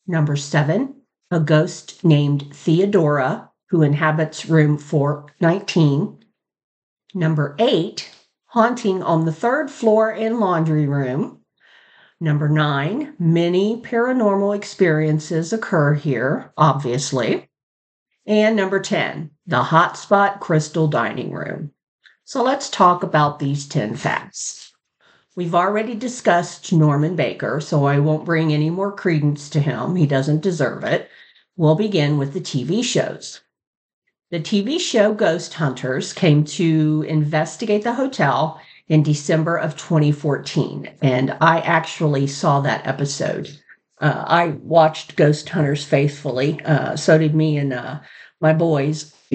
Number 0.06 0.36
seven, 0.36 1.02
a 1.30 1.40
ghost 1.40 2.04
named 2.04 2.54
Theodora 2.54 3.50
who 3.70 3.82
inhabits 3.82 4.46
room 4.46 4.78
419. 4.78 6.24
Number 7.14 7.56
eight, 7.58 8.10
haunting 8.46 9.02
on 9.02 9.24
the 9.24 9.32
third 9.32 9.70
floor 9.70 10.12
in 10.12 10.38
laundry 10.38 10.86
room. 10.86 11.40
Number 12.18 12.48
nine, 12.48 13.14
many 13.18 13.80
paranormal 13.82 14.56
experiences 14.56 15.52
occur 15.52 15.92
here, 15.94 16.50
obviously. 16.56 17.50
And 18.26 18.56
number 18.56 18.80
10, 18.80 19.30
the 19.46 19.62
hotspot 19.62 20.40
crystal 20.40 20.88
dining 20.88 21.32
room. 21.32 21.72
So 22.24 22.42
let's 22.42 22.70
talk 22.70 23.02
about 23.02 23.38
these 23.38 23.68
10 23.68 23.96
facts. 23.96 24.72
We've 25.36 25.54
already 25.54 25.94
discussed 25.94 26.72
Norman 26.72 27.16
Baker, 27.16 27.60
so 27.60 27.84
I 27.84 27.98
won't 27.98 28.24
bring 28.24 28.50
any 28.50 28.70
more 28.70 28.90
credence 28.90 29.50
to 29.50 29.60
him. 29.60 29.94
He 29.94 30.06
doesn't 30.06 30.40
deserve 30.40 30.84
it. 30.84 31.10
We'll 31.56 31.74
begin 31.74 32.16
with 32.16 32.32
the 32.32 32.40
TV 32.40 32.82
shows. 32.82 33.42
The 34.30 34.40
TV 34.40 34.80
show 34.80 35.12
Ghost 35.12 35.54
Hunters 35.54 36.14
came 36.14 36.44
to 36.44 37.04
investigate 37.06 37.84
the 37.84 37.94
hotel 37.94 38.60
in 38.88 39.02
December 39.02 39.56
of 39.56 39.76
2014. 39.76 40.90
And 41.02 41.36
I 41.40 41.60
actually 41.60 42.26
saw 42.26 42.60
that 42.60 42.86
episode. 42.86 43.50
Uh, 44.00 44.24
I 44.26 44.48
watched 44.62 45.16
Ghost 45.16 45.48
Hunters 45.48 45.84
faithfully. 45.84 46.60
Uh, 46.64 46.96
so 46.96 47.18
did 47.18 47.34
me 47.34 47.58
and 47.58 47.72
uh, 47.72 48.00
my 48.40 48.52
boys. 48.52 49.14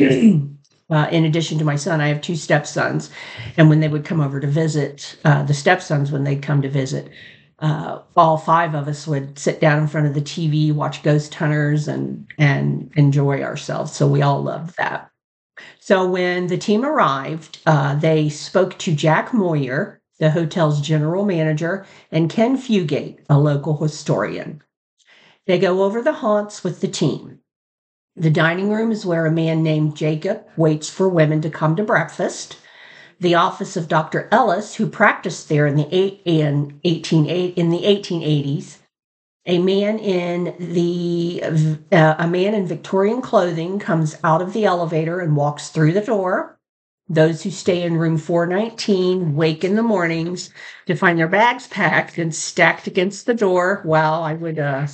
Uh, 0.91 1.07
in 1.09 1.23
addition 1.23 1.57
to 1.57 1.63
my 1.63 1.77
son, 1.77 2.01
I 2.01 2.09
have 2.09 2.19
two 2.19 2.35
stepsons. 2.35 3.11
And 3.55 3.69
when 3.69 3.79
they 3.79 3.87
would 3.87 4.03
come 4.03 4.19
over 4.19 4.41
to 4.41 4.47
visit, 4.47 5.15
uh, 5.23 5.41
the 5.43 5.53
stepsons, 5.53 6.11
when 6.11 6.25
they'd 6.25 6.41
come 6.41 6.61
to 6.63 6.69
visit, 6.69 7.09
uh, 7.59 7.99
all 8.17 8.37
five 8.37 8.75
of 8.75 8.87
us 8.87 9.07
would 9.07 9.37
sit 9.37 9.61
down 9.61 9.79
in 9.79 9.87
front 9.87 10.07
of 10.07 10.15
the 10.15 10.21
TV, 10.21 10.73
watch 10.73 11.03
Ghost 11.03 11.33
Hunters, 11.33 11.87
and 11.87 12.27
and 12.37 12.91
enjoy 12.95 13.41
ourselves. 13.41 13.93
So 13.93 14.07
we 14.07 14.21
all 14.21 14.41
loved 14.43 14.75
that. 14.77 15.10
So 15.79 16.07
when 16.07 16.47
the 16.47 16.57
team 16.57 16.85
arrived, 16.85 17.59
uh, 17.65 17.95
they 17.95 18.29
spoke 18.29 18.77
to 18.79 18.95
Jack 18.95 19.33
Moyer, 19.33 20.01
the 20.19 20.31
hotel's 20.31 20.81
general 20.81 21.25
manager, 21.25 21.85
and 22.11 22.29
Ken 22.29 22.57
Fugate, 22.57 23.19
a 23.29 23.39
local 23.39 23.77
historian. 23.77 24.61
They 25.47 25.57
go 25.57 25.83
over 25.83 26.01
the 26.01 26.13
haunts 26.13 26.63
with 26.63 26.81
the 26.81 26.87
team. 26.87 27.39
The 28.15 28.29
dining 28.29 28.69
room 28.69 28.91
is 28.91 29.05
where 29.05 29.25
a 29.25 29.31
man 29.31 29.63
named 29.63 29.95
Jacob 29.95 30.45
waits 30.57 30.89
for 30.89 31.09
women 31.09 31.41
to 31.41 31.49
come 31.49 31.75
to 31.77 31.83
breakfast. 31.83 32.57
The 33.19 33.35
office 33.35 33.77
of 33.77 33.87
Dr. 33.87 34.27
Ellis, 34.31 34.75
who 34.75 34.87
practiced 34.87 35.49
there 35.49 35.65
in 35.65 35.75
the 35.75 35.87
eight, 35.91 36.21
in 36.25 36.79
18, 36.83 37.25
in 37.25 37.69
the 37.69 37.83
1880s, 37.83 38.77
a 39.45 39.57
man 39.57 39.97
in 39.97 40.55
the 40.59 41.41
uh, 41.91 42.15
a 42.19 42.27
man 42.27 42.53
in 42.53 42.67
Victorian 42.67 43.21
clothing 43.21 43.79
comes 43.79 44.17
out 44.23 44.41
of 44.41 44.53
the 44.53 44.65
elevator 44.65 45.19
and 45.19 45.35
walks 45.35 45.69
through 45.69 45.93
the 45.93 46.01
door. 46.01 46.59
Those 47.09 47.43
who 47.43 47.49
stay 47.49 47.81
in 47.81 47.97
room 47.97 48.17
419 48.17 49.35
wake 49.35 49.63
in 49.63 49.75
the 49.75 49.83
mornings 49.83 50.51
to 50.85 50.95
find 50.95 51.17
their 51.17 51.27
bags 51.27 51.67
packed 51.67 52.17
and 52.17 52.33
stacked 52.33 52.87
against 52.87 53.25
the 53.25 53.33
door. 53.33 53.81
Wow, 53.83 54.21
I 54.21 54.33
would 54.33 54.59
uh, 54.59 54.87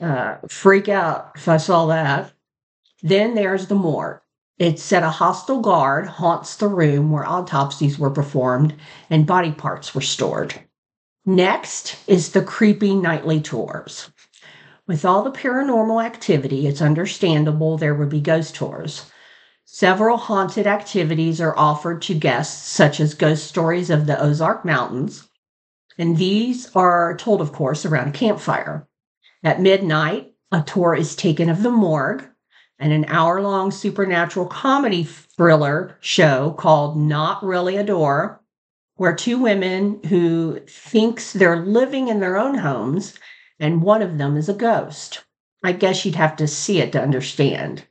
uh, 0.00 0.36
freak 0.48 0.88
out 0.88 1.32
if 1.34 1.48
I 1.48 1.56
saw 1.56 1.86
that. 1.86 2.32
Then 3.02 3.34
there's 3.34 3.66
the 3.66 3.74
morgue. 3.74 4.20
It 4.58 4.78
said 4.78 5.02
a 5.02 5.10
hostile 5.10 5.60
guard 5.60 6.06
haunts 6.06 6.56
the 6.56 6.68
room 6.68 7.10
where 7.10 7.28
autopsies 7.28 7.98
were 7.98 8.10
performed 8.10 8.74
and 9.10 9.26
body 9.26 9.52
parts 9.52 9.94
were 9.94 10.00
stored. 10.00 10.54
Next 11.28 11.96
is 12.06 12.30
the 12.30 12.40
creepy 12.40 12.94
nightly 12.94 13.40
tours. 13.40 14.12
With 14.86 15.04
all 15.04 15.24
the 15.24 15.32
paranormal 15.32 16.04
activity, 16.04 16.68
it's 16.68 16.80
understandable 16.80 17.76
there 17.76 17.96
would 17.96 18.10
be 18.10 18.20
ghost 18.20 18.54
tours. 18.54 19.10
Several 19.64 20.18
haunted 20.18 20.68
activities 20.68 21.40
are 21.40 21.58
offered 21.58 22.00
to 22.02 22.14
guests, 22.14 22.68
such 22.68 23.00
as 23.00 23.14
ghost 23.14 23.48
stories 23.48 23.90
of 23.90 24.06
the 24.06 24.22
Ozark 24.22 24.64
Mountains, 24.64 25.28
and 25.98 26.16
these 26.16 26.70
are 26.76 27.16
told, 27.16 27.40
of 27.40 27.52
course, 27.52 27.84
around 27.84 28.06
a 28.06 28.12
campfire. 28.12 28.86
At 29.42 29.60
midnight, 29.60 30.32
a 30.52 30.62
tour 30.62 30.94
is 30.94 31.16
taken 31.16 31.48
of 31.48 31.64
the 31.64 31.72
morgue, 31.72 32.24
and 32.78 32.92
an 32.92 33.04
hour 33.08 33.40
long 33.40 33.72
supernatural 33.72 34.46
comedy 34.46 35.02
thriller 35.02 35.98
show 36.00 36.52
called 36.52 36.96
Not 36.96 37.42
Really 37.42 37.76
a 37.76 37.82
Door 37.82 38.44
where 38.96 39.14
two 39.14 39.38
women 39.38 40.00
who 40.08 40.60
thinks 40.66 41.32
they're 41.32 41.64
living 41.64 42.08
in 42.08 42.20
their 42.20 42.36
own 42.36 42.56
homes 42.56 43.14
and 43.60 43.82
one 43.82 44.02
of 44.02 44.18
them 44.18 44.36
is 44.36 44.48
a 44.48 44.54
ghost. 44.54 45.24
I 45.64 45.72
guess 45.72 46.04
you'd 46.04 46.14
have 46.16 46.36
to 46.36 46.46
see 46.46 46.80
it 46.80 46.92
to 46.92 47.02
understand. 47.02 47.84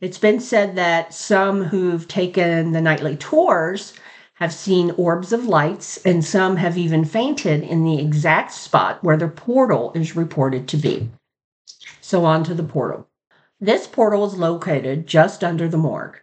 It's 0.00 0.18
been 0.18 0.40
said 0.40 0.76
that 0.76 1.14
some 1.14 1.64
who've 1.64 2.06
taken 2.08 2.72
the 2.72 2.80
nightly 2.80 3.16
tours 3.16 3.94
have 4.34 4.52
seen 4.52 4.90
orbs 4.92 5.32
of 5.32 5.46
lights, 5.46 5.98
and 6.04 6.24
some 6.24 6.56
have 6.56 6.76
even 6.76 7.04
fainted 7.04 7.62
in 7.62 7.84
the 7.84 8.00
exact 8.00 8.52
spot 8.52 9.02
where 9.04 9.16
the 9.16 9.28
portal 9.28 9.92
is 9.94 10.16
reported 10.16 10.66
to 10.66 10.76
be. 10.76 11.08
So, 12.00 12.24
on 12.24 12.42
to 12.44 12.54
the 12.54 12.64
portal. 12.64 13.06
This 13.60 13.86
portal 13.86 14.26
is 14.26 14.34
located 14.34 15.06
just 15.06 15.44
under 15.44 15.68
the 15.68 15.78
morgue. 15.78 16.18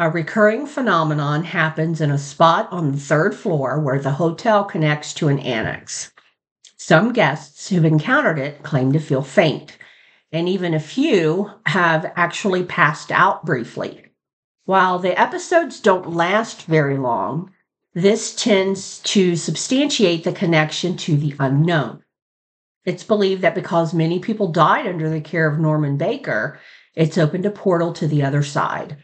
A 0.00 0.08
recurring 0.08 0.68
phenomenon 0.68 1.42
happens 1.42 2.00
in 2.00 2.12
a 2.12 2.18
spot 2.18 2.68
on 2.70 2.92
the 2.92 2.98
third 2.98 3.34
floor 3.34 3.80
where 3.80 3.98
the 3.98 4.12
hotel 4.12 4.62
connects 4.62 5.12
to 5.14 5.26
an 5.26 5.40
annex. 5.40 6.12
Some 6.76 7.12
guests 7.12 7.68
who've 7.68 7.84
encountered 7.84 8.38
it 8.38 8.62
claim 8.62 8.92
to 8.92 9.00
feel 9.00 9.22
faint, 9.22 9.76
and 10.30 10.48
even 10.48 10.72
a 10.72 10.78
few 10.78 11.50
have 11.66 12.12
actually 12.14 12.62
passed 12.62 13.10
out 13.10 13.44
briefly. 13.44 14.04
While 14.66 15.00
the 15.00 15.18
episodes 15.18 15.80
don't 15.80 16.14
last 16.14 16.66
very 16.66 16.96
long, 16.96 17.50
this 17.92 18.36
tends 18.36 19.00
to 19.00 19.34
substantiate 19.34 20.22
the 20.22 20.30
connection 20.30 20.96
to 20.98 21.16
the 21.16 21.34
unknown. 21.40 22.04
It's 22.84 23.02
believed 23.02 23.42
that 23.42 23.56
because 23.56 23.92
many 23.92 24.20
people 24.20 24.52
died 24.52 24.86
under 24.86 25.10
the 25.10 25.20
care 25.20 25.50
of 25.50 25.58
Norman 25.58 25.96
Baker, 25.96 26.60
it's 26.94 27.18
opened 27.18 27.46
a 27.46 27.50
portal 27.50 27.92
to 27.94 28.06
the 28.06 28.22
other 28.22 28.44
side. 28.44 28.96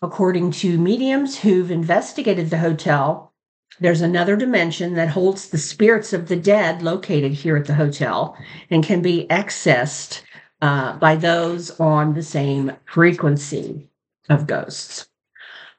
According 0.00 0.52
to 0.52 0.78
mediums 0.78 1.40
who've 1.40 1.70
investigated 1.70 2.50
the 2.50 2.58
hotel, 2.58 3.32
there's 3.80 4.00
another 4.00 4.36
dimension 4.36 4.94
that 4.94 5.08
holds 5.08 5.48
the 5.48 5.58
spirits 5.58 6.12
of 6.12 6.28
the 6.28 6.36
dead 6.36 6.82
located 6.82 7.32
here 7.32 7.56
at 7.56 7.66
the 7.66 7.74
hotel 7.74 8.36
and 8.70 8.84
can 8.84 9.02
be 9.02 9.26
accessed 9.28 10.22
uh, 10.62 10.96
by 10.98 11.16
those 11.16 11.78
on 11.80 12.14
the 12.14 12.22
same 12.22 12.72
frequency 12.84 13.88
of 14.28 14.46
ghosts. 14.46 15.08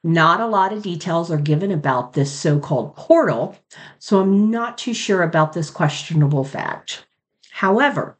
Not 0.04 0.40
a 0.40 0.48
lot 0.48 0.74
of 0.74 0.84
details 0.84 1.32
are 1.32 1.38
given 1.38 1.72
about 1.72 2.14
this 2.14 2.32
so 2.32 2.60
called 2.60 2.96
portal, 2.96 3.58
so 4.00 4.22
I'm 4.22 4.50
not 4.50 4.78
too 4.78 4.94
sure 4.94 5.24
about 5.24 5.54
this 5.54 5.70
questionable 5.70 6.44
fact. 6.44 7.06
However, 7.52 8.18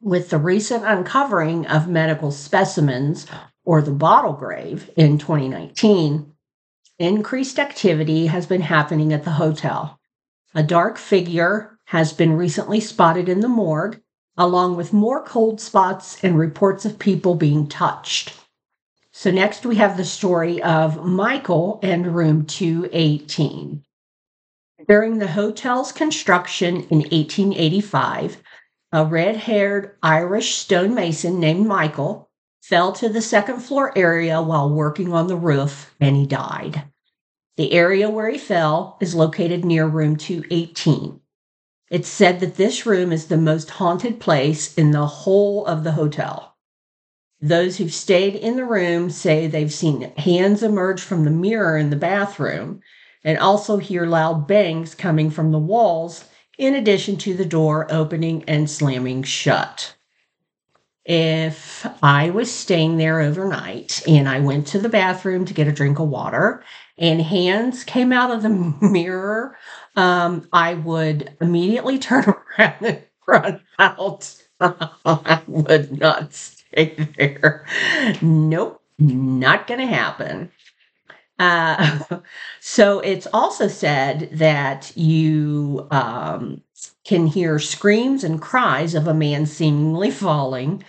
with 0.00 0.30
the 0.30 0.38
recent 0.38 0.84
uncovering 0.84 1.66
of 1.66 1.88
medical 1.88 2.32
specimens 2.32 3.26
or 3.66 3.82
the 3.82 3.90
bottle 3.90 4.32
grave 4.32 4.88
in 4.96 5.18
2019, 5.18 6.32
increased 6.98 7.58
activity 7.58 8.26
has 8.26 8.46
been 8.46 8.62
happening 8.62 9.12
at 9.12 9.24
the 9.24 9.32
hotel. 9.32 10.00
A 10.54 10.62
dark 10.62 10.96
figure 10.96 11.78
has 11.86 12.12
been 12.12 12.32
recently 12.32 12.80
spotted 12.80 13.28
in 13.28 13.40
the 13.40 13.48
morgue, 13.48 14.00
along 14.36 14.76
with 14.76 14.92
more 14.92 15.22
cold 15.22 15.60
spots 15.60 16.22
and 16.22 16.38
reports 16.38 16.84
of 16.84 16.98
people 16.98 17.34
being 17.34 17.66
touched. 17.66 18.32
So, 19.12 19.30
next 19.30 19.66
we 19.66 19.76
have 19.76 19.96
the 19.96 20.04
story 20.04 20.62
of 20.62 21.04
Michael 21.04 21.80
and 21.82 22.14
room 22.14 22.46
218. 22.46 23.82
During 24.86 25.18
the 25.18 25.28
hotel's 25.28 25.90
construction 25.90 26.76
in 26.90 26.98
1885, 26.98 28.42
a 28.92 29.04
red 29.04 29.36
haired 29.36 29.96
Irish 30.02 30.54
stonemason 30.54 31.40
named 31.40 31.66
Michael 31.66 32.25
fell 32.68 32.90
to 32.90 33.08
the 33.08 33.22
second 33.22 33.60
floor 33.60 33.96
area 33.96 34.42
while 34.42 34.68
working 34.68 35.12
on 35.12 35.28
the 35.28 35.36
roof 35.36 35.94
and 36.00 36.16
he 36.16 36.26
died. 36.26 36.82
The 37.56 37.72
area 37.72 38.10
where 38.10 38.28
he 38.28 38.38
fell 38.38 38.98
is 39.00 39.14
located 39.14 39.64
near 39.64 39.86
room 39.86 40.16
218. 40.16 41.20
It's 41.92 42.08
said 42.08 42.40
that 42.40 42.56
this 42.56 42.84
room 42.84 43.12
is 43.12 43.26
the 43.26 43.36
most 43.36 43.70
haunted 43.70 44.18
place 44.18 44.74
in 44.74 44.90
the 44.90 45.06
whole 45.06 45.64
of 45.66 45.84
the 45.84 45.92
hotel. 45.92 46.56
Those 47.40 47.76
who've 47.76 47.94
stayed 47.94 48.34
in 48.34 48.56
the 48.56 48.64
room 48.64 49.10
say 49.10 49.46
they've 49.46 49.72
seen 49.72 50.12
hands 50.16 50.64
emerge 50.64 51.00
from 51.00 51.22
the 51.22 51.30
mirror 51.30 51.78
in 51.78 51.90
the 51.90 51.94
bathroom 51.94 52.80
and 53.22 53.38
also 53.38 53.76
hear 53.76 54.06
loud 54.06 54.48
bangs 54.48 54.96
coming 54.96 55.30
from 55.30 55.52
the 55.52 55.58
walls, 55.60 56.24
in 56.58 56.74
addition 56.74 57.16
to 57.18 57.34
the 57.34 57.44
door 57.44 57.86
opening 57.92 58.42
and 58.48 58.68
slamming 58.68 59.22
shut 59.22 59.95
if 61.06 61.86
I 62.02 62.30
was 62.30 62.52
staying 62.52 62.96
there 62.96 63.20
overnight 63.20 64.02
and 64.08 64.28
I 64.28 64.40
went 64.40 64.66
to 64.68 64.78
the 64.78 64.88
bathroom 64.88 65.44
to 65.46 65.54
get 65.54 65.68
a 65.68 65.72
drink 65.72 65.98
of 65.98 66.08
water 66.08 66.64
and 66.98 67.20
hands 67.22 67.84
came 67.84 68.12
out 68.12 68.30
of 68.30 68.42
the 68.42 68.48
mirror, 68.80 69.56
um, 69.96 70.48
I 70.52 70.74
would 70.74 71.36
immediately 71.40 71.98
turn 72.00 72.24
around 72.58 72.76
and 72.82 73.02
run 73.26 73.60
out. 73.78 74.34
I 74.60 75.42
would 75.46 75.98
not 75.98 76.32
stay 76.34 76.94
there. 77.18 77.66
Nope, 78.22 78.82
not 78.98 79.66
going 79.66 79.80
to 79.80 79.86
happen. 79.86 80.50
Uh, 81.38 82.00
so 82.60 83.00
it's 83.00 83.26
also 83.32 83.68
said 83.68 84.30
that 84.32 84.96
you 84.96 85.86
um, 85.90 86.62
can 87.04 87.26
hear 87.26 87.58
screams 87.58 88.24
and 88.24 88.40
cries 88.40 88.94
of 88.94 89.06
a 89.06 89.14
man 89.14 89.46
seemingly 89.46 90.10
falling 90.10 90.82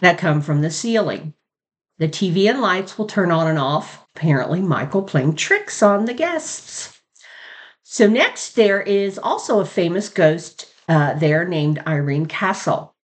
that 0.00 0.18
come 0.18 0.40
from 0.40 0.60
the 0.60 0.70
ceiling. 0.70 1.34
The 1.98 2.08
TV 2.08 2.50
and 2.50 2.60
lights 2.60 2.98
will 2.98 3.06
turn 3.06 3.30
on 3.30 3.46
and 3.46 3.58
off. 3.58 4.04
Apparently, 4.16 4.60
Michael 4.60 5.02
playing 5.02 5.36
tricks 5.36 5.82
on 5.82 6.04
the 6.04 6.14
guests. 6.14 7.00
So, 7.82 8.08
next, 8.08 8.56
there 8.56 8.80
is 8.82 9.18
also 9.18 9.60
a 9.60 9.66
famous 9.66 10.08
ghost 10.08 10.72
uh, 10.88 11.14
there 11.14 11.46
named 11.46 11.82
Irene 11.86 12.26
Castle. 12.26 12.94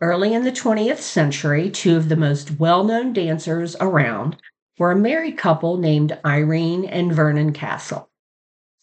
Early 0.00 0.32
in 0.32 0.44
the 0.44 0.52
20th 0.52 0.98
century, 0.98 1.70
two 1.70 1.96
of 1.96 2.08
the 2.08 2.16
most 2.16 2.58
well 2.58 2.84
known 2.84 3.12
dancers 3.12 3.74
around 3.80 4.36
were 4.78 4.92
a 4.92 4.96
married 4.96 5.36
couple 5.36 5.76
named 5.76 6.18
Irene 6.24 6.84
and 6.84 7.12
Vernon 7.12 7.52
Castle. 7.52 8.08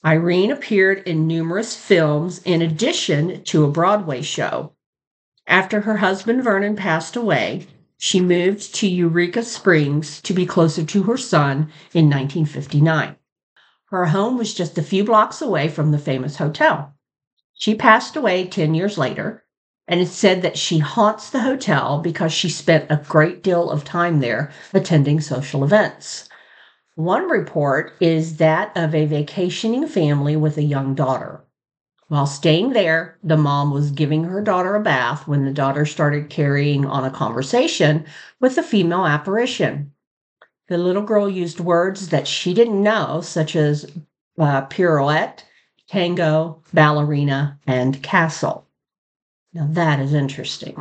Irene 0.05 0.51
appeared 0.51 1.07
in 1.07 1.25
numerous 1.25 1.75
films 1.75 2.41
in 2.43 2.61
addition 2.61 3.43
to 3.45 3.63
a 3.63 3.71
Broadway 3.71 4.21
show. 4.21 4.73
After 5.47 5.81
her 5.81 5.97
husband 5.97 6.43
Vernon 6.43 6.75
passed 6.75 7.15
away, 7.15 7.65
she 7.97 8.19
moved 8.19 8.75
to 8.75 8.87
Eureka 8.87 9.41
Springs 9.41 10.21
to 10.21 10.33
be 10.33 10.45
closer 10.45 10.83
to 10.83 11.03
her 11.03 11.17
son 11.17 11.71
in 11.93 12.09
1959. 12.09 13.15
Her 13.85 14.05
home 14.07 14.37
was 14.37 14.53
just 14.53 14.77
a 14.77 14.83
few 14.83 15.05
blocks 15.05 15.41
away 15.41 15.69
from 15.69 15.91
the 15.91 15.97
famous 15.97 16.35
hotel. 16.35 16.93
She 17.53 17.73
passed 17.73 18.17
away 18.17 18.45
10 18.45 18.75
years 18.75 18.97
later, 18.97 19.44
and 19.87 20.01
it's 20.01 20.11
said 20.11 20.41
that 20.41 20.57
she 20.57 20.79
haunts 20.79 21.29
the 21.29 21.41
hotel 21.41 21.99
because 21.99 22.33
she 22.33 22.49
spent 22.49 22.89
a 22.89 23.03
great 23.07 23.43
deal 23.43 23.69
of 23.69 23.83
time 23.83 24.19
there 24.19 24.51
attending 24.73 25.21
social 25.21 25.63
events. 25.63 26.27
One 26.95 27.29
report 27.29 27.93
is 27.99 28.37
that 28.37 28.71
of 28.75 28.95
a 28.95 29.05
vacationing 29.05 29.87
family 29.87 30.35
with 30.35 30.57
a 30.57 30.63
young 30.63 30.95
daughter. 30.95 31.43
While 32.07 32.27
staying 32.27 32.73
there, 32.73 33.17
the 33.23 33.35
mom 33.35 33.71
was 33.71 33.91
giving 33.91 34.25
her 34.25 34.41
daughter 34.41 34.75
a 34.75 34.79
bath 34.79 35.27
when 35.27 35.43
the 35.43 35.51
daughter 35.51 35.85
started 35.85 36.29
carrying 36.29 36.85
on 36.85 37.03
a 37.03 37.11
conversation 37.11 38.05
with 38.39 38.57
a 38.57 38.63
female 38.63 39.05
apparition. 39.05 39.91
The 40.67 40.77
little 40.77 41.01
girl 41.01 41.29
used 41.29 41.59
words 41.59 42.09
that 42.09 42.27
she 42.27 42.53
didn't 42.53 42.81
know, 42.81 43.21
such 43.21 43.55
as 43.55 43.91
uh, 44.39 44.61
pirouette, 44.67 45.43
tango, 45.87 46.63
ballerina, 46.73 47.59
and 47.67 48.01
castle. 48.01 48.64
Now 49.55 49.67
that 49.71 50.01
is 50.01 50.13
interesting. 50.13 50.75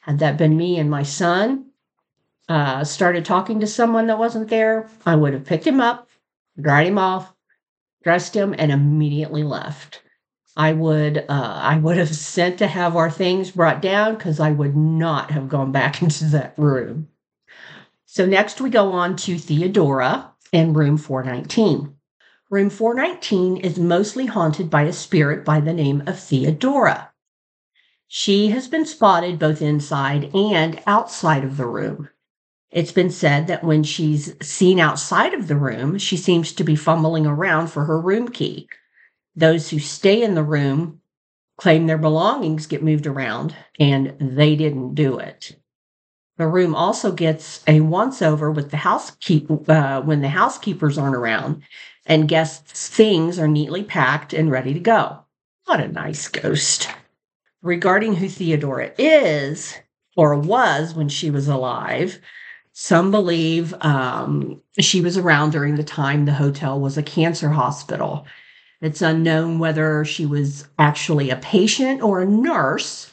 Had 0.00 0.18
that 0.18 0.36
been 0.36 0.58
me 0.58 0.78
and 0.78 0.90
my 0.90 1.02
son, 1.02 1.70
uh, 2.50 2.84
started 2.84 3.24
talking 3.24 3.60
to 3.60 3.66
someone 3.66 4.08
that 4.08 4.18
wasn't 4.18 4.50
there, 4.50 4.90
I 5.06 5.16
would 5.16 5.32
have 5.32 5.46
picked 5.46 5.66
him 5.66 5.80
up, 5.80 6.10
dried 6.60 6.86
him 6.86 6.98
off, 6.98 7.34
dressed 8.02 8.36
him, 8.36 8.54
and 8.58 8.70
immediately 8.70 9.42
left. 9.42 10.02
I 10.54 10.74
would 10.74 11.24
uh, 11.30 11.58
I 11.62 11.78
would 11.78 11.96
have 11.96 12.14
sent 12.14 12.58
to 12.58 12.66
have 12.66 12.94
our 12.94 13.10
things 13.10 13.52
brought 13.52 13.80
down 13.80 14.16
because 14.16 14.38
I 14.38 14.50
would 14.50 14.76
not 14.76 15.30
have 15.30 15.48
gone 15.48 15.72
back 15.72 16.02
into 16.02 16.26
that 16.26 16.52
room. 16.58 17.08
So 18.04 18.26
next 18.26 18.60
we 18.60 18.68
go 18.68 18.92
on 18.92 19.16
to 19.16 19.38
Theodora 19.38 20.30
in 20.52 20.74
room 20.74 20.98
419. 20.98 21.96
Room 22.50 22.68
419 22.68 23.56
is 23.56 23.78
mostly 23.78 24.26
haunted 24.26 24.68
by 24.68 24.82
a 24.82 24.92
spirit 24.92 25.42
by 25.42 25.58
the 25.58 25.72
name 25.72 26.02
of 26.06 26.20
Theodora. 26.20 27.10
She 28.16 28.50
has 28.50 28.68
been 28.68 28.86
spotted 28.86 29.40
both 29.40 29.60
inside 29.60 30.32
and 30.36 30.80
outside 30.86 31.42
of 31.42 31.56
the 31.56 31.66
room. 31.66 32.10
It's 32.70 32.92
been 32.92 33.10
said 33.10 33.48
that 33.48 33.64
when 33.64 33.82
she's 33.82 34.36
seen 34.40 34.78
outside 34.78 35.34
of 35.34 35.48
the 35.48 35.56
room, 35.56 35.98
she 35.98 36.16
seems 36.16 36.52
to 36.52 36.62
be 36.62 36.76
fumbling 36.76 37.26
around 37.26 37.72
for 37.72 37.86
her 37.86 38.00
room 38.00 38.28
key. 38.28 38.68
Those 39.34 39.70
who 39.70 39.80
stay 39.80 40.22
in 40.22 40.36
the 40.36 40.44
room 40.44 41.00
claim 41.56 41.88
their 41.88 41.98
belongings 41.98 42.68
get 42.68 42.84
moved 42.84 43.08
around, 43.08 43.56
and 43.80 44.14
they 44.20 44.54
didn't 44.54 44.94
do 44.94 45.18
it. 45.18 45.56
The 46.36 46.46
room 46.46 46.72
also 46.72 47.10
gets 47.10 47.64
a 47.66 47.80
once 47.80 48.22
over 48.22 48.48
with 48.48 48.70
the 48.70 48.76
housekeep 48.76 49.50
uh, 49.68 50.02
when 50.02 50.20
the 50.20 50.28
housekeepers 50.28 50.98
aren't 50.98 51.16
around, 51.16 51.64
and 52.06 52.28
guests' 52.28 52.88
things 52.88 53.40
are 53.40 53.48
neatly 53.48 53.82
packed 53.82 54.32
and 54.32 54.52
ready 54.52 54.72
to 54.72 54.78
go. 54.78 55.24
What 55.64 55.80
a 55.80 55.88
nice 55.88 56.28
ghost. 56.28 56.88
Regarding 57.64 58.14
who 58.14 58.28
Theodora 58.28 58.92
is, 58.98 59.74
or 60.18 60.36
was 60.36 60.92
when 60.92 61.08
she 61.08 61.30
was 61.30 61.48
alive, 61.48 62.20
some 62.74 63.10
believe 63.10 63.72
um, 63.80 64.60
she 64.78 65.00
was 65.00 65.16
around 65.16 65.52
during 65.52 65.76
the 65.76 65.82
time 65.82 66.26
the 66.26 66.34
hotel 66.34 66.78
was 66.78 66.98
a 66.98 67.02
cancer 67.02 67.48
hospital. 67.48 68.26
It's 68.82 69.00
unknown 69.00 69.58
whether 69.58 70.04
she 70.04 70.26
was 70.26 70.68
actually 70.78 71.30
a 71.30 71.36
patient 71.36 72.02
or 72.02 72.20
a 72.20 72.26
nurse, 72.26 73.10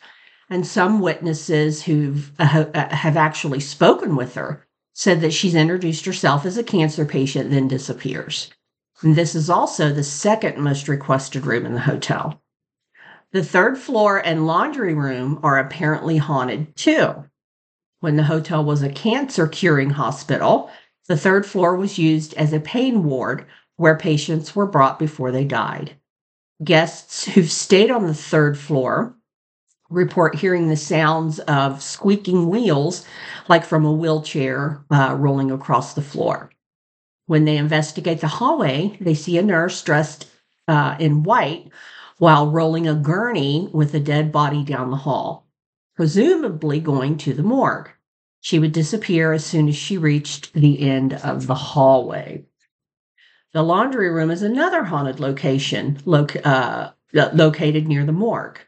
and 0.50 0.68
some 0.68 1.00
witnesses 1.00 1.84
who 1.84 2.16
uh, 2.38 2.66
uh, 2.74 2.94
have 2.94 3.16
actually 3.16 3.62
spoken 3.62 4.18
with 4.18 4.36
her 4.36 4.68
said 4.94 5.22
that 5.22 5.32
she's 5.32 5.56
introduced 5.56 6.04
herself 6.04 6.46
as 6.46 6.58
a 6.58 6.64
cancer 6.64 7.06
patient, 7.06 7.52
then 7.52 7.70
disappears. 7.70 8.52
And 9.02 9.16
this 9.16 9.34
is 9.34 9.50
also 9.50 9.94
the 9.94 10.04
second 10.04 10.58
most 10.58 10.90
requested 10.90 11.46
room 11.46 11.66
in 11.66 11.74
the 11.74 11.80
hotel. 11.80 12.42
The 13.34 13.44
third 13.44 13.78
floor 13.78 14.18
and 14.18 14.46
laundry 14.46 14.94
room 14.94 15.40
are 15.42 15.58
apparently 15.58 16.18
haunted 16.18 16.76
too. 16.76 17.26
When 18.02 18.18
the 18.18 18.24
hotel 18.24 18.64
was 18.64 18.82
a 18.82 18.90
cancer 18.90 19.48
curing 19.48 19.92
hospital, 19.92 20.70
the 21.08 21.16
third 21.16 21.46
floor 21.46 21.76
was 21.76 21.98
used 21.98 22.34
as 22.34 22.52
a 22.52 22.60
pain 22.60 23.04
ward 23.04 23.46
where 23.78 23.98
patients 23.98 24.56
were 24.56 24.66
brought 24.68 25.00
before 25.00 25.32
they 25.32 25.46
died. 25.46 25.96
Guests 26.64 27.26
who've 27.26 27.50
stayed 27.50 27.90
on 27.90 28.06
the 28.06 28.14
third 28.14 28.58
floor 28.58 29.16
report 29.90 30.36
hearing 30.36 30.68
the 30.68 30.78
sounds 30.78 31.40
of 31.40 31.82
squeaking 31.82 32.50
wheels, 32.50 33.06
like 33.48 33.66
from 33.66 33.86
a 33.86 33.94
wheelchair 33.94 34.84
uh, 34.90 35.16
rolling 35.18 35.52
across 35.52 35.94
the 35.94 36.02
floor. 36.02 36.50
When 37.28 37.46
they 37.46 37.58
investigate 37.58 38.20
the 38.22 38.28
hallway, 38.28 38.98
they 39.00 39.14
see 39.14 39.38
a 39.38 39.44
nurse 39.44 39.82
dressed 39.82 40.28
uh, 40.68 40.96
in 41.00 41.24
white 41.24 41.70
while 42.22 42.52
rolling 42.52 42.88
a 42.88 42.94
gurney 42.94 43.68
with 43.74 43.96
a 43.96 44.00
dead 44.00 44.32
body 44.32 44.64
down 44.64 44.92
the 44.92 44.98
hall, 44.98 45.48
presumably 45.96 46.80
going 46.80 47.18
to 47.18 47.34
the 47.34 47.42
morgue. 47.42 47.90
She 48.40 48.60
would 48.60 48.74
disappear 48.74 49.34
as 49.34 49.44
soon 49.44 49.68
as 49.68 49.76
she 49.76 49.98
reached 49.98 50.54
the 50.54 50.88
end 50.88 51.14
of 51.14 51.48
the 51.48 51.56
hallway. 51.56 52.46
The 53.54 53.64
laundry 53.64 54.08
room 54.12 54.30
is 54.30 54.44
another 54.44 54.84
haunted 54.84 55.20
location 55.20 55.98
uh, 56.06 56.92
located 57.12 57.88
near 57.88 58.06
the 58.06 58.12
morgue. 58.12 58.60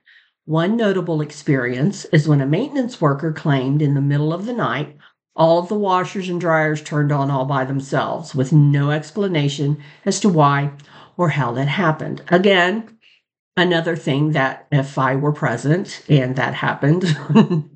One 0.45 0.75
notable 0.75 1.21
experience 1.21 2.05
is 2.05 2.27
when 2.27 2.41
a 2.41 2.47
maintenance 2.47 2.99
worker 2.99 3.31
claimed 3.31 3.83
in 3.83 3.93
the 3.93 4.01
middle 4.01 4.33
of 4.33 4.47
the 4.47 4.53
night 4.53 4.97
all 5.35 5.59
of 5.59 5.69
the 5.69 5.75
washers 5.75 6.27
and 6.27 6.41
dryers 6.41 6.81
turned 6.81 7.11
on 7.11 7.29
all 7.29 7.45
by 7.45 7.65
themselves 7.65 8.33
with 8.33 8.51
no 8.51 8.89
explanation 8.89 9.77
as 10.07 10.19
to 10.21 10.29
why 10.29 10.71
or 11.17 11.29
how 11.29 11.51
that 11.51 11.67
happened. 11.67 12.23
Again, 12.29 12.97
another 13.55 13.95
thing 13.95 14.31
that 14.31 14.67
if 14.71 14.97
I 14.97 15.15
were 15.15 15.31
present 15.31 16.03
and 16.09 16.35
that 16.35 16.55
happened, 16.55 17.03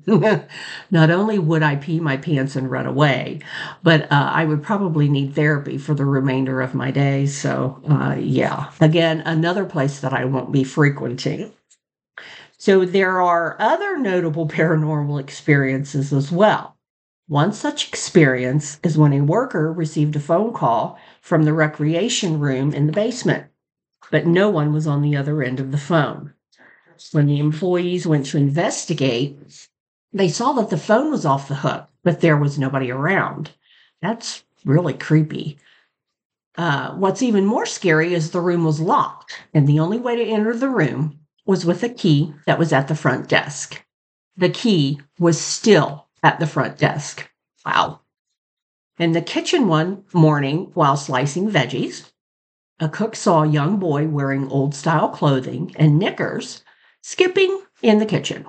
not 0.90 1.10
only 1.10 1.38
would 1.38 1.62
I 1.62 1.76
pee 1.76 2.00
my 2.00 2.16
pants 2.16 2.56
and 2.56 2.70
run 2.70 2.86
away, 2.86 3.40
but 3.82 4.10
uh, 4.10 4.30
I 4.32 4.44
would 4.44 4.62
probably 4.62 5.08
need 5.08 5.34
therapy 5.34 5.78
for 5.78 5.94
the 5.94 6.04
remainder 6.04 6.60
of 6.60 6.74
my 6.74 6.90
day. 6.90 7.26
So, 7.26 7.80
uh, 7.88 8.16
yeah, 8.18 8.72
again, 8.80 9.20
another 9.20 9.64
place 9.64 10.00
that 10.00 10.12
I 10.12 10.24
won't 10.24 10.52
be 10.52 10.64
frequenting. 10.64 11.52
So, 12.56 12.84
there 12.84 13.20
are 13.20 13.56
other 13.60 13.96
notable 13.98 14.48
paranormal 14.48 15.20
experiences 15.20 16.12
as 16.12 16.32
well. 16.32 16.76
One 17.28 17.52
such 17.52 17.88
experience 17.88 18.80
is 18.82 18.98
when 18.98 19.12
a 19.12 19.20
worker 19.20 19.72
received 19.72 20.16
a 20.16 20.20
phone 20.20 20.52
call 20.52 20.98
from 21.20 21.44
the 21.44 21.52
recreation 21.52 22.40
room 22.40 22.72
in 22.72 22.86
the 22.86 22.92
basement 22.92 23.46
but 24.10 24.26
no 24.26 24.48
one 24.48 24.72
was 24.72 24.86
on 24.86 25.02
the 25.02 25.16
other 25.16 25.42
end 25.42 25.60
of 25.60 25.72
the 25.72 25.78
phone. 25.78 26.32
When 27.12 27.26
the 27.26 27.38
employees 27.38 28.06
went 28.06 28.26
to 28.26 28.38
investigate, 28.38 29.38
they 30.12 30.28
saw 30.28 30.52
that 30.54 30.70
the 30.70 30.78
phone 30.78 31.10
was 31.10 31.24
off 31.24 31.48
the 31.48 31.56
hook, 31.56 31.88
but 32.02 32.20
there 32.20 32.36
was 32.36 32.58
nobody 32.58 32.90
around. 32.90 33.52
That's 34.02 34.42
really 34.64 34.94
creepy. 34.94 35.58
Uh, 36.56 36.92
what's 36.94 37.22
even 37.22 37.44
more 37.44 37.66
scary 37.66 38.14
is 38.14 38.30
the 38.30 38.40
room 38.40 38.64
was 38.64 38.80
locked, 38.80 39.40
and 39.54 39.66
the 39.66 39.78
only 39.78 39.98
way 39.98 40.16
to 40.16 40.24
enter 40.24 40.54
the 40.54 40.68
room 40.68 41.20
was 41.46 41.64
with 41.64 41.82
a 41.82 41.88
key 41.88 42.34
that 42.46 42.58
was 42.58 42.72
at 42.72 42.88
the 42.88 42.96
front 42.96 43.28
desk. 43.28 43.84
The 44.36 44.50
key 44.50 45.00
was 45.18 45.40
still 45.40 46.06
at 46.22 46.40
the 46.40 46.46
front 46.46 46.78
desk. 46.78 47.30
Wow. 47.64 48.00
In 48.98 49.12
the 49.12 49.22
kitchen 49.22 49.68
one 49.68 50.04
morning, 50.12 50.70
while 50.74 50.96
slicing 50.96 51.48
veggies, 51.50 52.10
a 52.80 52.88
cook 52.88 53.16
saw 53.16 53.42
a 53.42 53.48
young 53.48 53.78
boy 53.78 54.06
wearing 54.06 54.48
old 54.50 54.74
style 54.74 55.08
clothing 55.08 55.74
and 55.76 55.98
knickers 55.98 56.62
skipping 57.02 57.62
in 57.82 57.98
the 57.98 58.06
kitchen. 58.06 58.46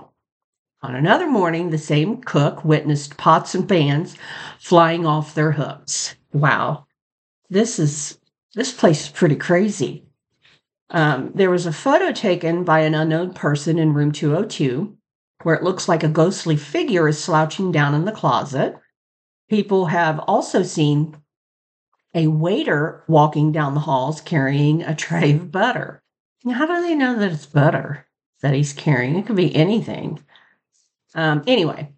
On 0.82 0.96
another 0.96 1.30
morning, 1.30 1.70
the 1.70 1.78
same 1.78 2.22
cook 2.22 2.64
witnessed 2.64 3.18
pots 3.18 3.54
and 3.54 3.68
pans 3.68 4.16
flying 4.60 5.06
off 5.06 5.36
their 5.36 5.52
hooks. 5.52 6.16
Wow, 6.32 6.86
this 7.50 7.80
is 7.80 8.18
this 8.56 8.74
place 8.74 9.04
is 9.04 9.10
pretty 9.10 9.36
crazy. 9.36 10.06
Um, 10.92 11.32
there 11.36 11.52
was 11.52 11.66
a 11.66 11.74
photo 11.74 12.12
taken 12.12 12.64
by 12.64 12.80
an 12.80 12.96
unknown 12.96 13.34
person 13.34 13.78
in 13.78 13.94
room 13.94 14.12
202 14.12 14.96
where 15.44 15.56
it 15.56 15.64
looks 15.64 15.88
like 15.88 16.04
a 16.04 16.10
ghostly 16.10 16.56
figure 16.56 17.08
is 17.08 17.24
slouching 17.24 17.72
down 17.72 17.94
in 17.94 18.06
the 18.06 18.12
closet. 18.12 18.76
People 19.50 19.86
have 19.88 20.20
also 20.20 20.64
seen 20.64 21.16
a 22.14 22.28
waiter 22.28 23.04
walking 23.08 23.52
down 23.52 23.74
the 23.74 23.82
halls 23.82 24.22
carrying 24.22 24.82
a 24.82 24.96
tray 24.96 25.34
of 25.34 25.52
butter. 25.52 26.02
How 26.50 26.66
do 26.66 26.82
they 26.82 26.96
know 26.96 27.20
that 27.20 27.32
it's 27.32 27.46
butter 27.46 28.08
that 28.42 28.54
he's 28.54 28.74
carrying? 28.74 29.16
It 29.16 29.26
could 29.26 29.36
be 29.36 29.56
anything. 29.56 30.20
Um, 31.14 31.44
anyway, 31.46 31.92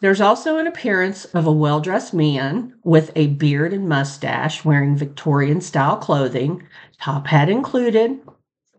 there's 0.00 0.20
also 0.20 0.58
an 0.58 0.66
appearance 0.66 1.26
of 1.26 1.46
a 1.46 1.52
well 1.52 1.80
dressed 1.80 2.12
man 2.12 2.74
with 2.82 3.12
a 3.14 3.28
beard 3.28 3.72
and 3.72 3.88
mustache 3.88 4.64
wearing 4.64 4.96
Victorian 4.96 5.60
style 5.60 5.96
clothing, 5.96 6.66
top 7.00 7.28
hat 7.28 7.48
included, 7.48 8.20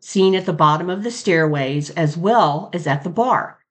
seen 0.02 0.36
at 0.36 0.46
the 0.46 0.52
bottom 0.54 0.90
of 0.90 1.04
the 1.04 1.12
stairways 1.12 1.92
as 1.92 2.18
well 2.18 2.70
as 2.74 2.88
at 2.88 3.04
the 3.04 3.10
bar. 3.10 3.63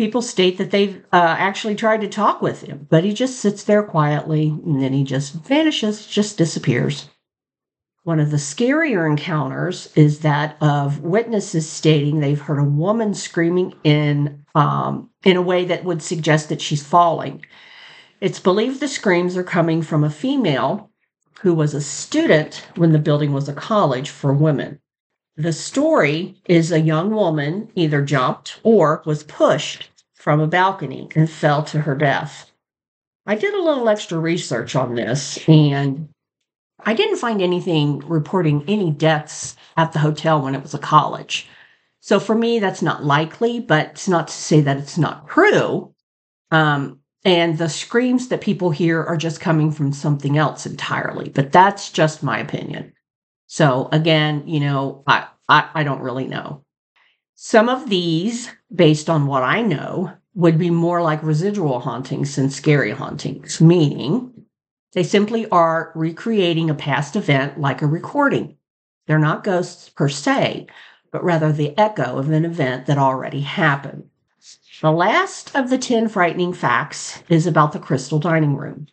People 0.00 0.22
state 0.22 0.56
that 0.56 0.70
they've 0.70 1.04
uh, 1.12 1.36
actually 1.38 1.74
tried 1.74 2.00
to 2.00 2.08
talk 2.08 2.40
with 2.40 2.62
him, 2.62 2.86
but 2.88 3.04
he 3.04 3.12
just 3.12 3.38
sits 3.38 3.64
there 3.64 3.82
quietly 3.82 4.48
and 4.48 4.80
then 4.80 4.94
he 4.94 5.04
just 5.04 5.34
vanishes, 5.34 6.06
just 6.06 6.38
disappears. 6.38 7.10
One 8.04 8.18
of 8.18 8.30
the 8.30 8.38
scarier 8.38 9.06
encounters 9.06 9.92
is 9.94 10.20
that 10.20 10.56
of 10.62 11.02
witnesses 11.02 11.68
stating 11.68 12.20
they've 12.20 12.40
heard 12.40 12.60
a 12.60 12.64
woman 12.64 13.12
screaming 13.12 13.74
in 13.84 14.46
um, 14.54 15.10
in 15.22 15.36
a 15.36 15.42
way 15.42 15.66
that 15.66 15.84
would 15.84 16.00
suggest 16.00 16.48
that 16.48 16.62
she's 16.62 16.82
falling. 16.82 17.44
It's 18.22 18.40
believed 18.40 18.80
the 18.80 18.88
screams 18.88 19.36
are 19.36 19.44
coming 19.44 19.82
from 19.82 20.02
a 20.02 20.08
female 20.08 20.90
who 21.42 21.52
was 21.52 21.74
a 21.74 21.82
student 21.82 22.66
when 22.74 22.92
the 22.92 22.98
building 22.98 23.34
was 23.34 23.50
a 23.50 23.52
college 23.52 24.08
for 24.08 24.32
women. 24.32 24.80
The 25.36 25.52
story 25.52 26.36
is 26.46 26.72
a 26.72 26.80
young 26.80 27.10
woman 27.10 27.70
either 27.74 28.02
jumped 28.02 28.60
or 28.62 29.02
was 29.06 29.22
pushed 29.22 29.89
from 30.20 30.38
a 30.38 30.46
balcony 30.46 31.08
and 31.16 31.30
fell 31.30 31.62
to 31.64 31.80
her 31.80 31.94
death. 31.94 32.52
I 33.26 33.36
did 33.36 33.54
a 33.54 33.62
little 33.62 33.88
extra 33.88 34.18
research 34.18 34.76
on 34.76 34.94
this 34.94 35.38
and 35.48 36.10
I 36.84 36.92
didn't 36.94 37.16
find 37.16 37.40
anything 37.40 38.00
reporting 38.00 38.64
any 38.68 38.90
deaths 38.90 39.56
at 39.78 39.92
the 39.92 39.98
hotel 39.98 40.42
when 40.42 40.54
it 40.54 40.62
was 40.62 40.74
a 40.74 40.78
college. 40.78 41.48
So 42.00 42.20
for 42.20 42.34
me, 42.34 42.58
that's 42.58 42.82
not 42.82 43.04
likely, 43.04 43.60
but 43.60 43.88
it's 43.88 44.08
not 44.08 44.28
to 44.28 44.34
say 44.34 44.60
that 44.60 44.76
it's 44.76 44.98
not 44.98 45.26
true. 45.26 45.94
Um, 46.50 47.00
and 47.24 47.56
the 47.56 47.68
screams 47.68 48.28
that 48.28 48.42
people 48.42 48.70
hear 48.70 49.02
are 49.02 49.16
just 49.16 49.40
coming 49.40 49.70
from 49.72 49.92
something 49.92 50.36
else 50.36 50.66
entirely, 50.66 51.30
but 51.30 51.52
that's 51.52 51.90
just 51.90 52.22
my 52.22 52.38
opinion. 52.38 52.92
So 53.46 53.88
again, 53.90 54.46
you 54.46 54.60
know, 54.60 55.02
I, 55.06 55.28
I, 55.48 55.68
I 55.74 55.82
don't 55.82 56.02
really 56.02 56.26
know. 56.26 56.62
Some 57.34 57.68
of 57.70 57.88
these, 57.88 58.50
based 58.74 59.10
on 59.10 59.26
what 59.26 59.42
I 59.42 59.62
know, 59.62 60.12
would 60.34 60.58
be 60.58 60.70
more 60.70 61.02
like 61.02 61.22
residual 61.22 61.80
hauntings 61.80 62.36
than 62.36 62.50
scary 62.50 62.92
hauntings, 62.92 63.60
meaning 63.60 64.32
they 64.92 65.02
simply 65.02 65.48
are 65.50 65.92
recreating 65.94 66.70
a 66.70 66.74
past 66.74 67.16
event 67.16 67.60
like 67.60 67.82
a 67.82 67.86
recording. 67.86 68.56
They're 69.06 69.18
not 69.18 69.44
ghosts 69.44 69.88
per 69.88 70.08
se, 70.08 70.68
but 71.10 71.24
rather 71.24 71.52
the 71.52 71.76
echo 71.78 72.18
of 72.18 72.30
an 72.30 72.44
event 72.44 72.86
that 72.86 72.98
already 72.98 73.40
happened. 73.40 74.08
The 74.80 74.92
last 74.92 75.54
of 75.54 75.68
the 75.68 75.78
10 75.78 76.08
frightening 76.08 76.52
facts 76.52 77.22
is 77.28 77.46
about 77.46 77.72
the 77.72 77.78
crystal 77.78 78.18
dining 78.18 78.56
room. 78.56 78.86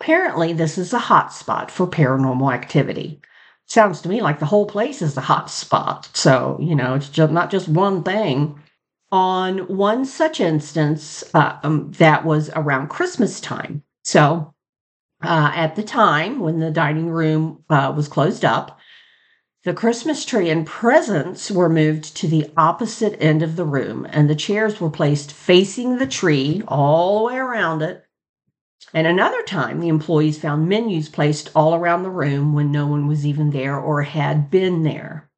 Apparently, 0.00 0.52
this 0.52 0.78
is 0.78 0.92
a 0.92 0.98
hot 0.98 1.32
spot 1.32 1.70
for 1.70 1.86
paranormal 1.86 2.52
activity 2.52 3.20
sounds 3.66 4.00
to 4.02 4.08
me 4.08 4.20
like 4.20 4.38
the 4.38 4.46
whole 4.46 4.66
place 4.66 5.02
is 5.02 5.16
a 5.16 5.22
hot 5.22 5.50
spot. 5.50 6.08
So, 6.12 6.58
you 6.60 6.74
know, 6.74 6.94
it's 6.94 7.08
just 7.08 7.32
not 7.32 7.50
just 7.50 7.68
one 7.68 8.02
thing. 8.02 8.60
On 9.12 9.58
one 9.68 10.04
such 10.04 10.40
instance, 10.40 11.22
uh, 11.34 11.58
um, 11.62 11.92
that 11.92 12.24
was 12.24 12.50
around 12.56 12.88
Christmas 12.88 13.40
time. 13.40 13.82
So, 14.02 14.54
uh, 15.22 15.52
at 15.54 15.76
the 15.76 15.82
time 15.82 16.40
when 16.40 16.58
the 16.58 16.70
dining 16.70 17.10
room 17.10 17.64
uh, 17.70 17.92
was 17.96 18.08
closed 18.08 18.44
up, 18.44 18.78
the 19.64 19.72
Christmas 19.72 20.24
tree 20.24 20.50
and 20.50 20.66
presents 20.66 21.50
were 21.50 21.68
moved 21.68 22.16
to 22.16 22.28
the 22.28 22.50
opposite 22.56 23.16
end 23.22 23.42
of 23.42 23.56
the 23.56 23.64
room, 23.64 24.06
and 24.10 24.28
the 24.28 24.34
chairs 24.34 24.80
were 24.80 24.90
placed 24.90 25.32
facing 25.32 25.98
the 25.98 26.06
tree 26.06 26.62
all 26.68 27.18
the 27.18 27.24
way 27.24 27.36
around 27.38 27.82
it 27.82 28.04
and 28.92 29.08
another 29.08 29.42
time, 29.42 29.80
the 29.80 29.88
employees 29.88 30.38
found 30.38 30.68
menus 30.68 31.08
placed 31.08 31.50
all 31.54 31.74
around 31.74 32.02
the 32.02 32.10
room 32.10 32.52
when 32.52 32.70
no 32.70 32.86
one 32.86 33.08
was 33.08 33.24
even 33.24 33.50
there 33.50 33.76
or 33.76 34.02
had 34.02 34.50
been 34.50 34.82
there. 34.82 35.28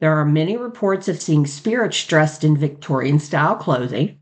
There 0.00 0.16
are 0.16 0.24
many 0.24 0.56
reports 0.56 1.08
of 1.08 1.20
seeing 1.20 1.46
spirits 1.46 2.04
dressed 2.06 2.44
in 2.44 2.56
Victorian 2.56 3.18
style 3.18 3.56
clothing. 3.56 4.18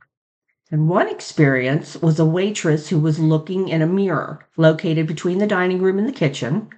And 0.70 0.88
one 0.88 1.08
experience 1.08 1.96
was 1.96 2.18
a 2.18 2.24
waitress 2.24 2.88
who 2.88 2.98
was 2.98 3.18
looking 3.18 3.68
in 3.68 3.82
a 3.82 3.86
mirror 3.86 4.48
located 4.56 5.06
between 5.06 5.38
the 5.38 5.46
dining 5.46 5.82
room 5.82 5.98
and 5.98 6.08
the 6.08 6.12
kitchen 6.12 6.70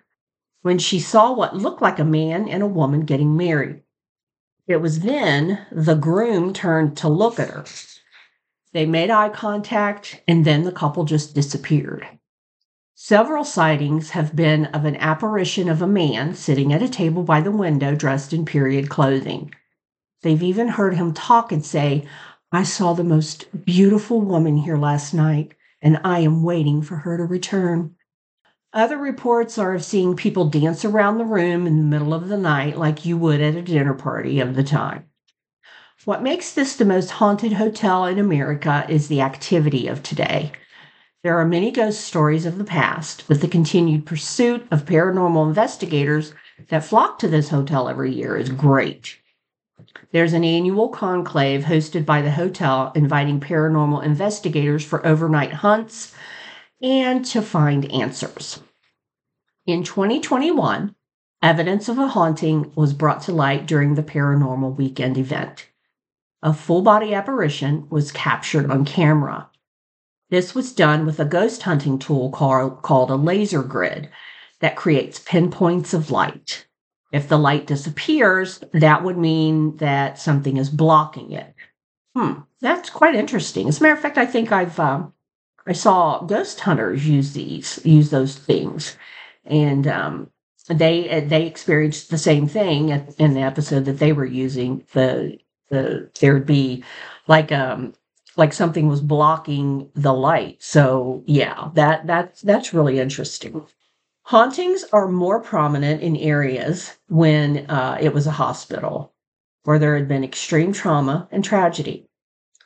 when 0.63 0.79
she 0.79 0.99
saw 0.99 1.33
what 1.33 1.57
looked 1.57 1.81
like 1.81 1.99
a 1.99 2.05
man 2.05 2.49
and 2.49 2.63
a 2.63 2.67
woman 2.67 3.03
getting 3.05 3.37
married. 3.37 3.83
It 4.67 4.83
was 4.83 5.01
then 5.01 5.67
the 5.73 5.95
groom 5.95 6.53
turned 6.53 6.97
to 6.99 7.09
look 7.09 7.39
at 7.39 7.51
her. 7.51 7.65
They 8.73 8.85
made 8.85 9.11
eye 9.11 9.31
contact, 9.31 10.23
and 10.29 10.45
then 10.45 10.65
the 10.65 10.73
couple 10.73 11.05
just 11.05 11.35
disappeared. 11.35 12.07
Several 13.01 13.45
sightings 13.45 14.11
have 14.11 14.35
been 14.35 14.67
of 14.67 14.85
an 14.85 14.97
apparition 14.97 15.69
of 15.69 15.81
a 15.81 15.87
man 15.87 16.35
sitting 16.35 16.73
at 16.73 16.83
a 16.83 16.89
table 16.89 17.23
by 17.23 17.41
the 17.41 17.53
window 17.53 17.95
dressed 17.95 18.33
in 18.33 18.45
period 18.45 18.89
clothing. 18.89 19.55
They've 20.23 20.43
even 20.43 20.67
heard 20.67 20.97
him 20.97 21.15
talk 21.15 21.53
and 21.53 21.65
say, 21.65 22.09
I 22.51 22.65
saw 22.65 22.95
the 22.95 23.05
most 23.05 23.65
beautiful 23.65 24.21
woman 24.21 24.57
here 24.57 24.77
last 24.77 25.15
night, 25.15 25.55
and 25.81 26.01
I 26.03 26.19
am 26.19 26.43
waiting 26.43 26.83
for 26.83 26.97
her 26.97 27.17
to 27.17 27.23
return. 27.23 27.95
Other 28.73 28.99
reports 28.99 29.59
are 29.59 29.75
of 29.75 29.85
seeing 29.85 30.17
people 30.17 30.47
dance 30.51 30.85
around 30.85 31.19
the 31.19 31.25
room 31.25 31.69
in 31.69 31.77
the 31.77 31.85
middle 31.85 32.13
of 32.13 32.27
the 32.27 32.37
night 32.37 32.79
like 32.79 33.07
you 33.07 33.17
would 33.17 33.41
at 33.41 33.55
a 33.55 33.63
dinner 33.63 33.95
party 33.95 34.41
of 34.41 34.57
the 34.57 34.65
time. 34.65 35.05
What 36.05 36.21
makes 36.21 36.53
this 36.53 36.75
the 36.75 36.85
most 36.85 37.11
haunted 37.11 37.53
hotel 37.53 38.07
in 38.07 38.19
America 38.19 38.85
is 38.89 39.07
the 39.07 39.21
activity 39.21 39.87
of 39.87 40.03
today. 40.03 40.51
There 41.25 41.37
are 41.37 41.45
many 41.45 41.73
ghost 41.73 42.03
stories 42.03 42.47
of 42.47 42.59
the 42.59 42.65
past, 42.65 43.25
but 43.27 43.41
the 43.41 43.49
continued 43.49 44.07
pursuit 44.07 44.67
of 44.71 44.85
paranormal 44.85 45.49
investigators 45.49 46.33
that 46.69 46.85
flock 46.85 47.19
to 47.19 47.29
this 47.29 47.49
hotel 47.49 47.89
every 47.89 48.15
year 48.15 48.37
is 48.37 48.51
great. 48.51 49.17
There's 50.13 50.33
an 50.33 50.45
annual 50.45 50.89
conclave 50.89 51.65
hosted 51.65 52.07
by 52.07 52.23
the 52.23 52.31
hotel 52.31 52.93
inviting 52.95 53.41
paranormal 53.41 54.05
investigators 54.05 54.85
for 54.85 55.05
overnight 55.05 55.53
hunts 55.53 56.15
and 56.81 57.25
to 57.27 57.43
find 57.43 57.91
answers. 57.91 58.61
In 59.67 59.83
2021, 59.83 60.95
evidence 61.43 61.89
of 61.89 61.99
a 61.99 62.09
haunting 62.09 62.71
was 62.77 62.95
brought 62.95 63.23
to 63.23 63.33
light 63.33 63.67
during 63.67 63.95
the 63.95 64.05
paranormal 64.05 64.77
weekend 64.77 65.19
event. 65.19 65.69
A 66.43 66.55
full 66.55 66.83
body 66.83 67.13
apparition 67.13 67.89
was 67.91 68.13
captured 68.13 68.71
on 68.71 68.85
camera. 68.85 69.51
This 70.31 70.55
was 70.55 70.73
done 70.73 71.07
with 71.07 71.19
a 71.21 71.25
ghost 71.25 71.63
hunting 71.63 71.99
tool 71.99 72.31
called, 72.31 73.11
a 73.11 73.17
laser 73.17 73.63
grid 73.63 74.11
that 74.61 74.77
creates 74.77 75.19
pinpoints 75.19 75.95
of 75.95 76.11
light. 76.11 76.67
If 77.13 77.29
the 77.29 77.39
light 77.39 77.67
disappears, 77.67 78.61
that 78.73 79.03
would 79.03 79.17
mean 79.17 79.79
that 79.79 80.19
something 80.19 80.59
is 80.59 80.69
blocking 80.69 81.33
it. 81.33 81.55
Hmm, 82.15 82.41
that's 82.61 82.91
quite 82.91 83.15
interesting. 83.15 83.69
As 83.69 83.81
a 83.81 83.83
matter 83.83 83.95
of 83.95 84.01
fact, 84.01 84.19
I 84.19 84.27
think 84.27 84.53
I've 84.53 84.79
um, 84.79 85.15
I 85.67 85.73
saw 85.73 86.21
ghost 86.21 86.61
hunters 86.61 87.07
use 87.07 87.33
these, 87.33 87.81
use 87.85 88.11
those 88.11 88.37
things, 88.37 88.97
and 89.45 89.87
um, 89.87 90.31
they 90.69 91.25
they 91.27 91.47
experienced 91.47 92.11
the 92.11 92.19
same 92.19 92.47
thing 92.49 92.91
in 93.19 93.35
the 93.35 93.41
episode 93.41 93.87
that 93.87 93.99
they 93.99 94.13
were 94.13 94.27
using. 94.27 94.85
The 94.93 95.39
the 95.71 96.11
there 96.21 96.35
would 96.35 96.47
be 96.47 96.85
like 97.27 97.53
um 97.53 97.95
like 98.39 98.53
something 98.53 98.89
was 98.89 99.01
blocking 99.01 99.91
the 99.95 100.15
light. 100.15 100.63
So 100.63 101.25
yeah, 101.27 101.71
that 101.75 102.07
that's 102.07 102.41
that's 102.41 102.73
really 102.73 103.01
interesting. 103.01 103.67
Hauntings 104.23 104.85
are 104.93 105.09
more 105.09 105.41
prominent 105.41 106.03
in 106.03 106.17
areas 106.17 106.97
when 107.09 107.69
uh, 107.69 107.99
it 108.01 108.15
was 108.15 108.27
a 108.27 108.33
hospital 108.33 109.13
where 109.65 109.79
there 109.79 109.97
had 109.97 110.07
been 110.07 110.23
extreme 110.23 110.73
trauma 110.73 111.29
and 111.33 111.45
tragedy. 111.45 112.09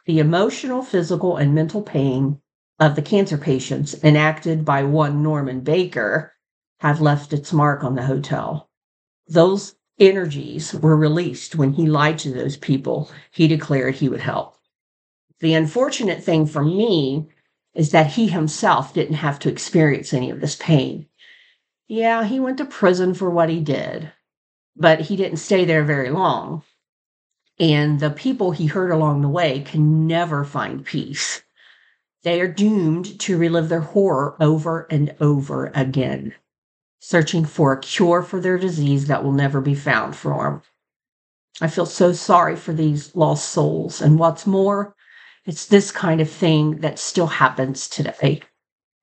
The 0.07 0.19
emotional, 0.19 0.83
physical, 0.83 1.37
and 1.37 1.55
mental 1.55 1.83
pain 1.83 2.41
of 2.79 2.95
the 2.97 3.03
cancer 3.03 3.39
patients 3.39 3.95
enacted 4.05 4.65
by 4.65 4.83
one 4.83 5.23
Norman 5.23 5.61
Baker 5.61 6.33
have 6.81 7.01
left 7.01 7.33
its 7.33 7.53
mark 7.53 7.85
on 7.85 7.95
the 7.95 8.07
hotel. 8.07 8.69
Those 9.29 9.77
energies 9.99 10.75
were 10.75 10.97
released 10.97 11.55
when 11.55 11.73
he 11.75 11.87
lied 11.87 12.19
to 12.19 12.33
those 12.33 12.57
people 12.57 13.11
he 13.31 13.47
declared 13.47 13.95
he 13.95 14.09
would 14.09 14.21
help. 14.21 14.59
The 15.43 15.55
unfortunate 15.55 16.23
thing 16.23 16.47
for 16.47 16.65
me 16.65 17.29
is 17.75 17.91
that 17.91 18.13
he 18.13 18.29
himself 18.29 18.95
didn't 18.95 19.17
have 19.17 19.41
to 19.41 19.49
experience 19.49 20.15
any 20.15 20.31
of 20.31 20.41
this 20.41 20.55
pain. 20.55 21.09
Yeah, 21.89 22.23
he 22.23 22.39
went 22.39 22.59
to 22.59 22.65
prison 22.65 23.13
for 23.13 23.29
what 23.29 23.49
he 23.49 23.59
did, 23.59 24.13
but 24.77 25.01
he 25.01 25.17
didn't 25.17 25.39
stay 25.39 25.65
there 25.65 25.83
very 25.83 26.11
long. 26.11 26.63
And 27.59 27.99
the 27.99 28.11
people 28.11 28.53
he 28.53 28.67
hurt 28.67 28.93
along 28.93 29.23
the 29.23 29.29
way 29.29 29.61
can 29.61 30.07
never 30.07 30.45
find 30.45 30.85
peace. 30.85 31.43
They 32.23 32.41
are 32.41 32.47
doomed 32.47 33.19
to 33.23 33.37
relive 33.37 33.69
their 33.69 33.81
horror 33.81 34.37
over 34.41 34.87
and 34.91 35.13
over 35.21 35.73
again, 35.75 36.37
searching 37.01 37.45
for 37.45 37.73
a 37.73 37.81
cure 37.81 38.23
for 38.23 38.41
their 38.41 38.59
disease 38.59 39.09
that 39.09 39.25
will 39.25 39.33
never 39.33 39.61
be 39.61 39.75
found 39.75 40.15
for 40.15 40.45
them. 40.45 40.63
I 41.61 41.67
feel 41.67 41.87
so 41.87 42.13
sorry 42.13 42.55
for 42.55 42.73
these 42.73 43.17
lost 43.17 43.49
souls. 43.49 44.01
And 44.01 44.21
what's 44.21 44.47
more, 44.47 44.95
it's 45.45 45.67
this 45.67 45.91
kind 45.91 46.21
of 46.21 46.31
thing 46.31 46.79
that 46.79 46.99
still 46.99 47.27
happens 47.27 47.89
today 47.89 48.43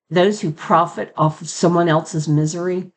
those 0.09 0.41
who 0.41 0.51
profit 0.51 1.13
off 1.15 1.41
of 1.41 1.49
someone 1.49 1.87
else's 1.87 2.27
misery, 2.27 2.91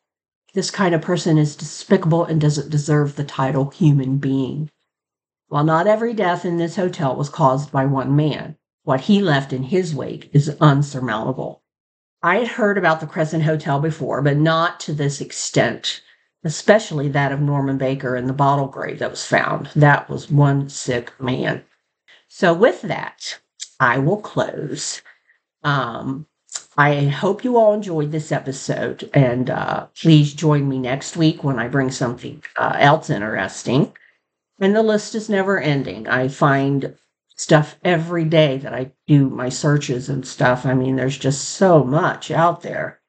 this 0.53 0.71
kind 0.71 0.95
of 0.95 1.01
person 1.01 1.37
is 1.37 1.55
despicable 1.55 2.25
and 2.25 2.41
doesn't 2.41 2.69
deserve 2.69 3.15
the 3.15 3.23
title 3.23 3.69
human 3.69 4.17
being. 4.17 4.69
While 5.47 5.63
not 5.63 5.87
every 5.87 6.13
death 6.13 6.43
in 6.45 6.57
this 6.57 6.75
hotel 6.75 7.15
was 7.15 7.29
caused 7.29 7.71
by 7.71 7.85
one 7.85 8.15
man, 8.15 8.57
what 8.83 9.01
he 9.01 9.21
left 9.21 9.53
in 9.53 9.63
his 9.63 9.93
wake 9.93 10.29
is 10.33 10.57
unsurmountable. 10.59 11.61
I 12.23 12.37
had 12.37 12.47
heard 12.47 12.77
about 12.77 12.99
the 12.99 13.07
Crescent 13.07 13.43
Hotel 13.43 13.79
before, 13.79 14.21
but 14.21 14.37
not 14.37 14.79
to 14.81 14.93
this 14.93 15.21
extent, 15.21 16.01
especially 16.43 17.09
that 17.09 17.31
of 17.31 17.41
Norman 17.41 17.77
Baker 17.77 18.15
and 18.15 18.27
the 18.27 18.33
bottle 18.33 18.67
grave 18.67 18.99
that 18.99 19.11
was 19.11 19.25
found. 19.25 19.69
That 19.75 20.09
was 20.09 20.31
one 20.31 20.69
sick 20.69 21.13
man. 21.19 21.63
So, 22.35 22.51
with 22.51 22.81
that, 22.81 23.37
I 23.79 23.99
will 23.99 24.17
close. 24.17 25.03
Um, 25.63 26.25
I 26.75 27.05
hope 27.05 27.43
you 27.43 27.57
all 27.57 27.75
enjoyed 27.75 28.11
this 28.11 28.31
episode, 28.31 29.07
and 29.13 29.51
uh, 29.51 29.85
please 30.01 30.33
join 30.33 30.67
me 30.67 30.79
next 30.79 31.15
week 31.15 31.43
when 31.43 31.59
I 31.59 31.67
bring 31.67 31.91
something 31.91 32.43
uh, 32.55 32.75
else 32.79 33.11
interesting. 33.11 33.95
And 34.59 34.75
the 34.75 34.81
list 34.81 35.13
is 35.13 35.29
never 35.29 35.59
ending. 35.59 36.07
I 36.07 36.27
find 36.27 36.97
stuff 37.35 37.75
every 37.83 38.25
day 38.25 38.57
that 38.57 38.73
I 38.73 38.91
do 39.05 39.29
my 39.29 39.49
searches 39.49 40.09
and 40.09 40.25
stuff. 40.25 40.65
I 40.65 40.73
mean, 40.73 40.95
there's 40.95 41.19
just 41.19 41.49
so 41.49 41.83
much 41.83 42.31
out 42.31 42.63
there. 42.63 42.99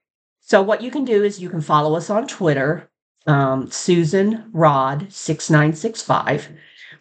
So, 0.41 0.61
what 0.61 0.83
you 0.83 0.91
can 0.91 1.07
do 1.07 1.25
is 1.25 1.41
you 1.41 1.49
can 1.49 1.63
follow 1.63 1.97
us 1.97 2.11
on 2.11 2.29
Twitter, 2.29 2.91
um, 3.27 3.71
Susan 3.71 4.51
Rod 4.53 5.11
6965. 5.11 6.51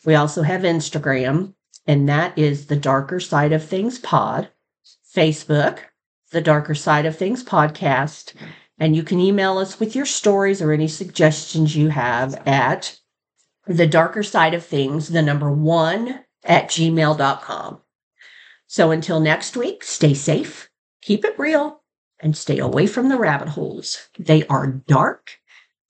We 0.05 0.15
also 0.15 0.41
have 0.41 0.61
Instagram, 0.61 1.53
and 1.85 2.07
that 2.09 2.37
is 2.37 2.67
the 2.67 2.75
Darker 2.75 3.19
Side 3.19 3.53
of 3.53 3.63
Things 3.63 3.99
Pod. 3.99 4.49
Facebook, 5.13 5.79
the 6.31 6.41
Darker 6.41 6.75
Side 6.75 7.05
of 7.05 7.15
Things 7.15 7.43
podcast. 7.43 8.33
And 8.79 8.95
you 8.95 9.03
can 9.03 9.19
email 9.19 9.57
us 9.59 9.79
with 9.79 9.95
your 9.95 10.05
stories 10.05 10.61
or 10.61 10.71
any 10.71 10.87
suggestions 10.87 11.75
you 11.75 11.89
have 11.89 12.35
at 12.47 12.99
the 13.67 13.87
darker 13.87 14.23
side 14.23 14.53
of 14.53 14.65
things, 14.65 15.09
the 15.09 15.21
number 15.21 15.51
one 15.51 16.25
at 16.43 16.67
gmail.com. 16.69 17.81
So 18.67 18.91
until 18.91 19.19
next 19.19 19.55
week, 19.55 19.83
stay 19.83 20.13
safe, 20.13 20.69
keep 21.01 21.23
it 21.23 21.37
real, 21.37 21.83
and 22.19 22.35
stay 22.35 22.57
away 22.57 22.87
from 22.87 23.09
the 23.09 23.17
rabbit 23.17 23.49
holes. 23.49 24.09
They 24.17 24.45
are 24.47 24.67
dark 24.67 25.37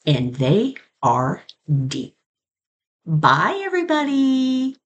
and 0.06 0.36
they 0.36 0.76
are 1.02 1.44
deep. 1.88 2.18
Bye, 3.06 3.62
everybody. 3.64 4.78